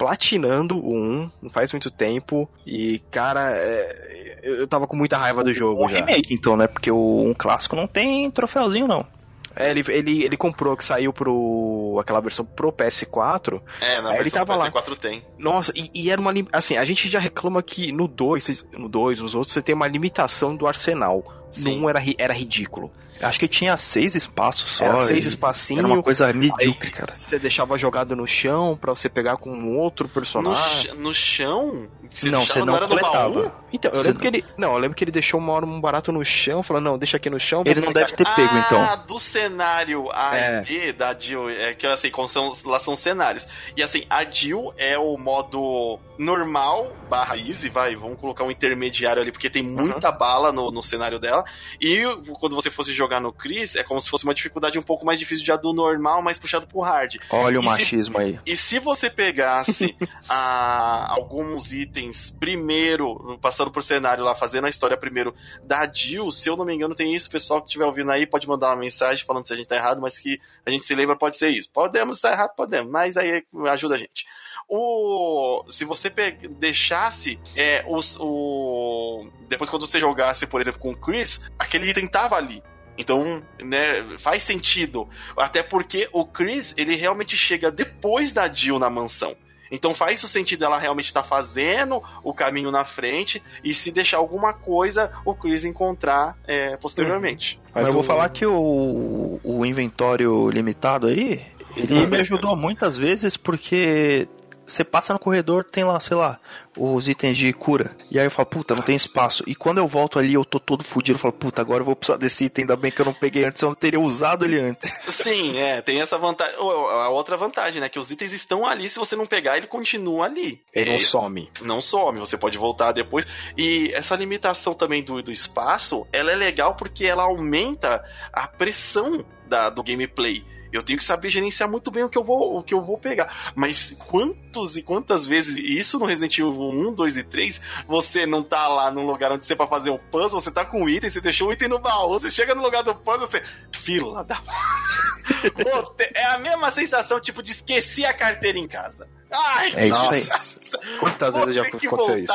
[0.00, 2.48] platinando o 1, não faz muito tempo.
[2.66, 5.98] E, cara, é, eu tava com muita raiva do jogo O já.
[5.98, 6.66] remake, então, né?
[6.66, 9.06] Porque o um clássico não tem troféuzinho, não.
[9.54, 11.98] É, ele, ele, ele comprou que saiu pro.
[12.00, 13.60] aquela versão pro PS4.
[13.82, 14.72] É, na versão tava lá.
[14.72, 15.22] PS4 tem.
[15.38, 16.32] Nossa, e, e era uma.
[16.50, 19.74] Assim, a gente já reclama que no 2, vocês- no 2, nos outros, você tem
[19.74, 21.22] uma limitação do arsenal.
[21.50, 21.76] Sim.
[21.78, 22.90] No 1 era, era ridículo.
[23.22, 24.84] Acho que tinha seis espaços só.
[24.84, 25.84] Era seis espacinhos.
[25.84, 27.16] Era uma coisa medíocre, Aí cara.
[27.16, 30.90] Você deixava jogado no chão pra você pegar com um outro No, personagem.
[30.90, 31.88] ch- no chão?
[32.10, 32.88] Você não, deixava- você não no baú?
[32.88, 33.60] coletava.
[33.72, 34.20] Então, eu Você lembro não.
[34.30, 34.44] que ele.
[34.56, 37.16] Não, eu lembro que ele deixou uma hora um barato no chão, falou, não, deixa
[37.18, 37.62] aqui no chão.
[37.64, 39.06] Ele não pegar- deve ter pego, ah, então.
[39.06, 40.62] do cenário A É.
[40.62, 43.46] e B da Jill, é que assim, como são, lá são cenários.
[43.76, 49.20] E assim, a Jill é o modo normal barra easy, vai, vamos colocar um intermediário
[49.22, 51.44] ali, porque tem muita bala no, no cenário dela.
[51.80, 52.02] E
[52.38, 55.18] quando você fosse jogar no Chris, é como se fosse uma dificuldade um pouco mais
[55.18, 57.16] difícil já do normal, mais puxado pro hard.
[57.30, 58.38] Olha o E se- machismo aí.
[58.44, 59.96] E se você pegasse
[60.28, 65.34] ah, alguns itens primeiro, passando por cenário lá, fazendo a história primeiro
[65.64, 68.46] da Jill, se eu não me engano, tem isso, pessoal que estiver ouvindo aí pode
[68.46, 71.16] mandar uma mensagem falando se a gente tá errado, mas que a gente se lembra,
[71.16, 71.70] pode ser isso.
[71.72, 74.26] Podemos estar errado, podemos, mas aí ajuda a gente.
[74.72, 79.28] O, se você pe- deixasse é, os, o.
[79.48, 82.62] Depois, quando você jogasse, por exemplo, com o Chris, aquele item tava ali.
[83.00, 85.08] Então, né, faz sentido.
[85.34, 89.34] Até porque o Chris, ele realmente chega depois da Jill na mansão.
[89.72, 93.92] Então faz o sentido ela realmente estar tá fazendo o caminho na frente e se
[93.92, 97.54] deixar alguma coisa o Chris encontrar é, posteriormente.
[97.54, 97.62] Uhum.
[97.66, 101.40] Mas, Mas eu vou falar que o, o inventório limitado aí,
[101.76, 104.28] ele me ajudou muitas vezes porque
[104.70, 106.38] você passa no corredor, tem lá, sei lá,
[106.78, 107.96] os itens de cura.
[108.10, 109.42] E aí eu falo, puta, não tem espaço.
[109.46, 111.16] E quando eu volto ali, eu tô todo fudido.
[111.16, 112.62] Eu falo, puta, agora eu vou precisar desse item.
[112.62, 114.90] Ainda bem que eu não peguei antes, eu não teria usado ele antes.
[115.08, 116.54] Sim, é, tem essa vantagem.
[116.56, 117.88] A outra vantagem, né?
[117.88, 120.62] Que os itens estão ali, se você não pegar, ele continua ali.
[120.72, 121.50] Ele é, não some.
[121.62, 123.26] Não some, você pode voltar depois.
[123.56, 129.24] E essa limitação também do, do espaço, ela é legal porque ela aumenta a pressão
[129.48, 130.44] da, do gameplay.
[130.72, 132.96] Eu tenho que saber gerenciar muito bem o que eu vou, o que eu vou
[132.96, 133.52] pegar.
[133.54, 138.42] Mas quantos e quantas vezes, isso no Resident Evil 1, 2 e 3, você não
[138.42, 141.10] tá lá num lugar onde você vai fazer um puzzle, você tá com um item,
[141.10, 143.42] você deixou o item no baú, você chega no lugar do puzzle, você.
[143.72, 144.40] Fila da.
[146.14, 149.08] é a mesma sensação, tipo, de esquecer a carteira em casa.
[149.32, 150.98] Ai, é isso aí.
[150.98, 152.32] Quantas vezes já aconteceu isso?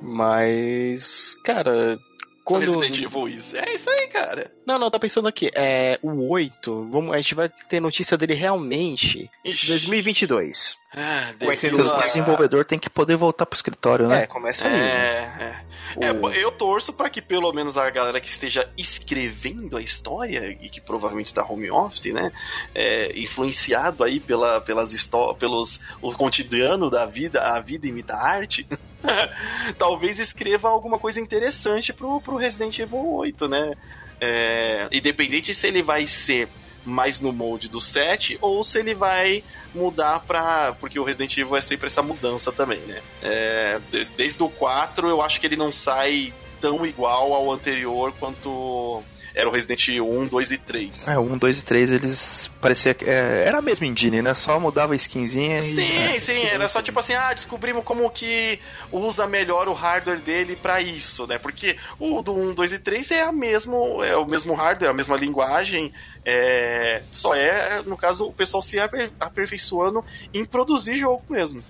[0.00, 1.98] Mas, cara,
[2.44, 2.80] quando...
[2.80, 4.52] Resident Evil É isso aí, cara.
[4.66, 5.50] Não, não, tá pensando aqui.
[5.54, 10.76] É, o 8, vamos, a gente vai ter notícia dele realmente em 2022.
[10.94, 14.24] Ah, o desenvolvedor tem que poder voltar pro escritório, né?
[14.24, 14.74] É, começa aí.
[14.74, 15.56] É,
[15.98, 16.12] é.
[16.12, 16.28] O...
[16.28, 20.68] é, eu torço para que pelo menos a galera que esteja escrevendo a história e
[20.68, 22.30] que provavelmente está home office, né,
[22.74, 28.28] é, influenciado aí pela, pelas histórias, pelos o cotidiano da vida, a vida imita a
[28.28, 28.66] arte.
[29.78, 33.72] talvez escreva alguma coisa interessante pro, pro Resident Evil 8, né?
[34.20, 36.48] É, independente se ele vai ser
[36.84, 39.42] mais no molde do 7 ou se ele vai
[39.74, 40.74] mudar pra.
[40.80, 43.00] Porque o Resident Evil é sempre essa mudança também, né?
[43.22, 43.80] É,
[44.16, 49.02] desde o 4 eu acho que ele não sai tão igual ao anterior quanto
[49.34, 51.08] era o Resident Evil 1, 2 e 3.
[51.08, 54.34] É, 1, 2 e 3 eles parecia que é, era a mesma engine, né?
[54.34, 55.74] Só mudava a skinzinha sim, e...
[55.74, 58.58] Sim, é, sim, era só tipo assim, ah, descobrimos como que
[58.90, 61.38] usa melhor o hardware dele para isso, né?
[61.38, 64.94] Porque o do 1, 2 e 3 é, a mesmo, é o mesmo hardware, a
[64.94, 65.92] mesma linguagem,
[66.24, 68.78] é, só é, no caso, o pessoal se
[69.18, 71.62] aperfeiçoando em produzir jogo mesmo.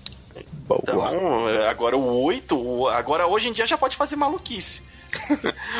[0.67, 0.79] Boa.
[0.81, 4.81] Então, agora o 8, agora hoje em dia já pode fazer maluquice.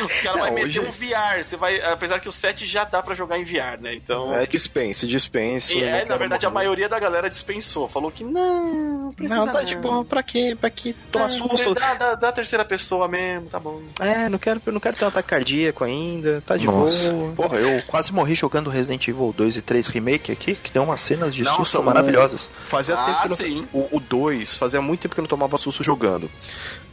[0.04, 1.42] Os caras vão meter um VR.
[1.42, 3.94] Você vai, apesar que o 7 já dá para jogar em VR, né?
[3.94, 4.34] Então.
[4.34, 5.82] É, dispense, dispense.
[5.82, 6.46] é, na verdade, morrer.
[6.46, 7.88] a maioria da galera dispensou.
[7.88, 9.36] Falou que não, precisa.
[9.36, 9.64] Não, tá não.
[9.64, 10.56] tipo, pra quê?
[10.58, 10.94] Pra quê?
[11.10, 11.74] Toma é, susto.
[11.74, 13.82] Dá, dá, dá terceira pessoa mesmo, tá bom.
[14.00, 16.42] É, não quero, não quero ter um ataque cardíaco ainda.
[16.46, 17.10] Tá de Nossa.
[17.10, 17.32] boa.
[17.32, 21.00] Porra, eu quase morri jogando Resident Evil 2 e 3 Remake aqui, que tem umas
[21.00, 22.48] cenas de não, susto maravilhosas.
[22.68, 25.56] Fazia ah, tempo que não, o, o 2, fazia muito tempo que eu não tomava
[25.58, 26.30] susto jogando.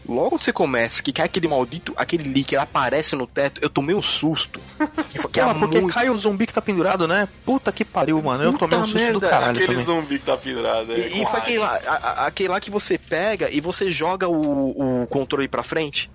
[0.08, 3.70] Logo que você começa, que cai aquele maldito, aquele leak, ele aparece no teto, eu
[3.70, 4.60] tomei um susto.
[5.32, 5.93] que é porque muito...
[5.93, 7.28] cai o zumbi que tá pendurado, né?
[7.45, 8.43] Puta que pariu, mano.
[8.43, 9.14] Eu tomei um susto merda.
[9.14, 9.84] do caralho Aquele também.
[9.84, 10.91] zumbi que tá pendurado.
[10.93, 14.28] É e, e foi aquele lá, a, aquele lá que você pega e você joga
[14.28, 16.10] o, o controle pra frente.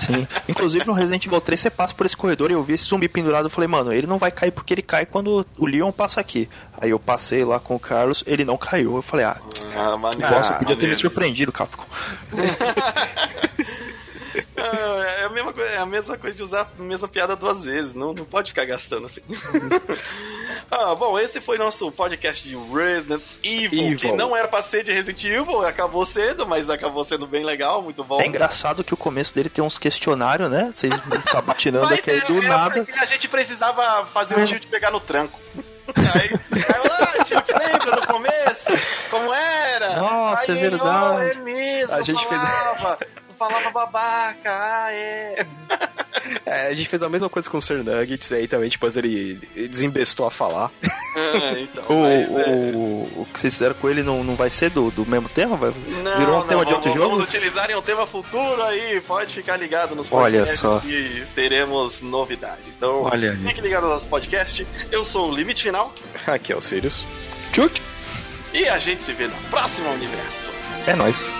[0.00, 0.26] Sim.
[0.48, 3.08] Inclusive no Resident Evil 3 você passa por esse corredor e eu vi esse zumbi
[3.08, 3.46] pendurado.
[3.46, 6.48] Eu falei, mano, ele não vai cair porque ele cai quando o Leon passa aqui.
[6.78, 8.96] Aí eu passei lá com o Carlos, ele não caiu.
[8.96, 9.40] Eu falei, ah,
[9.76, 11.84] ah nossa, podia ter me surpreendido, Capcom.
[14.56, 17.64] É, é a, mesma coisa, é a mesma coisa de usar a mesma piada duas
[17.64, 17.94] vezes.
[17.94, 19.20] Não, não pode ficar gastando assim.
[20.70, 24.84] ah, bom, esse foi nosso podcast de Resident Evil, Evil, que não era pra ser
[24.84, 28.20] de Resident Evil, acabou cedo, mas acabou sendo bem legal, muito bom.
[28.20, 30.70] É engraçado que o começo dele tem uns questionários, né?
[30.72, 30.92] Vocês
[31.30, 32.86] sabatinando aqui aí do nada.
[33.00, 35.38] A gente precisava fazer um de pegar no tranco.
[35.96, 38.66] Aí, aí ah, a gente lembra no começo?
[39.10, 39.96] Como era?
[39.96, 41.14] Nossa, aí, é verdade.
[41.14, 42.96] Oh, é mesmo, a gente falava.
[42.96, 43.10] fez
[43.48, 45.46] falava babaca, ah, é.
[46.46, 46.66] é.
[46.68, 49.68] A gente fez a mesma coisa com o Sir Nuggets aí também, tipo, ele, ele
[49.68, 50.70] desembestou a falar.
[51.14, 52.72] É, então, o, mas, o, é...
[53.20, 55.56] o, que vocês fizeram com ele não, não vai ser do, do mesmo tema?
[55.56, 57.16] Vai, não, virou um não, tema vamos, de outro jogo?
[57.16, 60.80] Vamos utilizar em um tema futuro aí, pode ficar ligado nos podcasts Olha só.
[60.80, 62.66] que teremos novidades.
[62.66, 64.66] Então, Olha fique ligado no nosso podcast.
[64.90, 65.94] Eu sou o Limite Final.
[66.26, 67.04] Aqui é o Sirius.
[67.52, 67.80] Tchut!
[68.52, 70.50] E a gente se vê no próximo universo.
[70.86, 71.30] É nóis.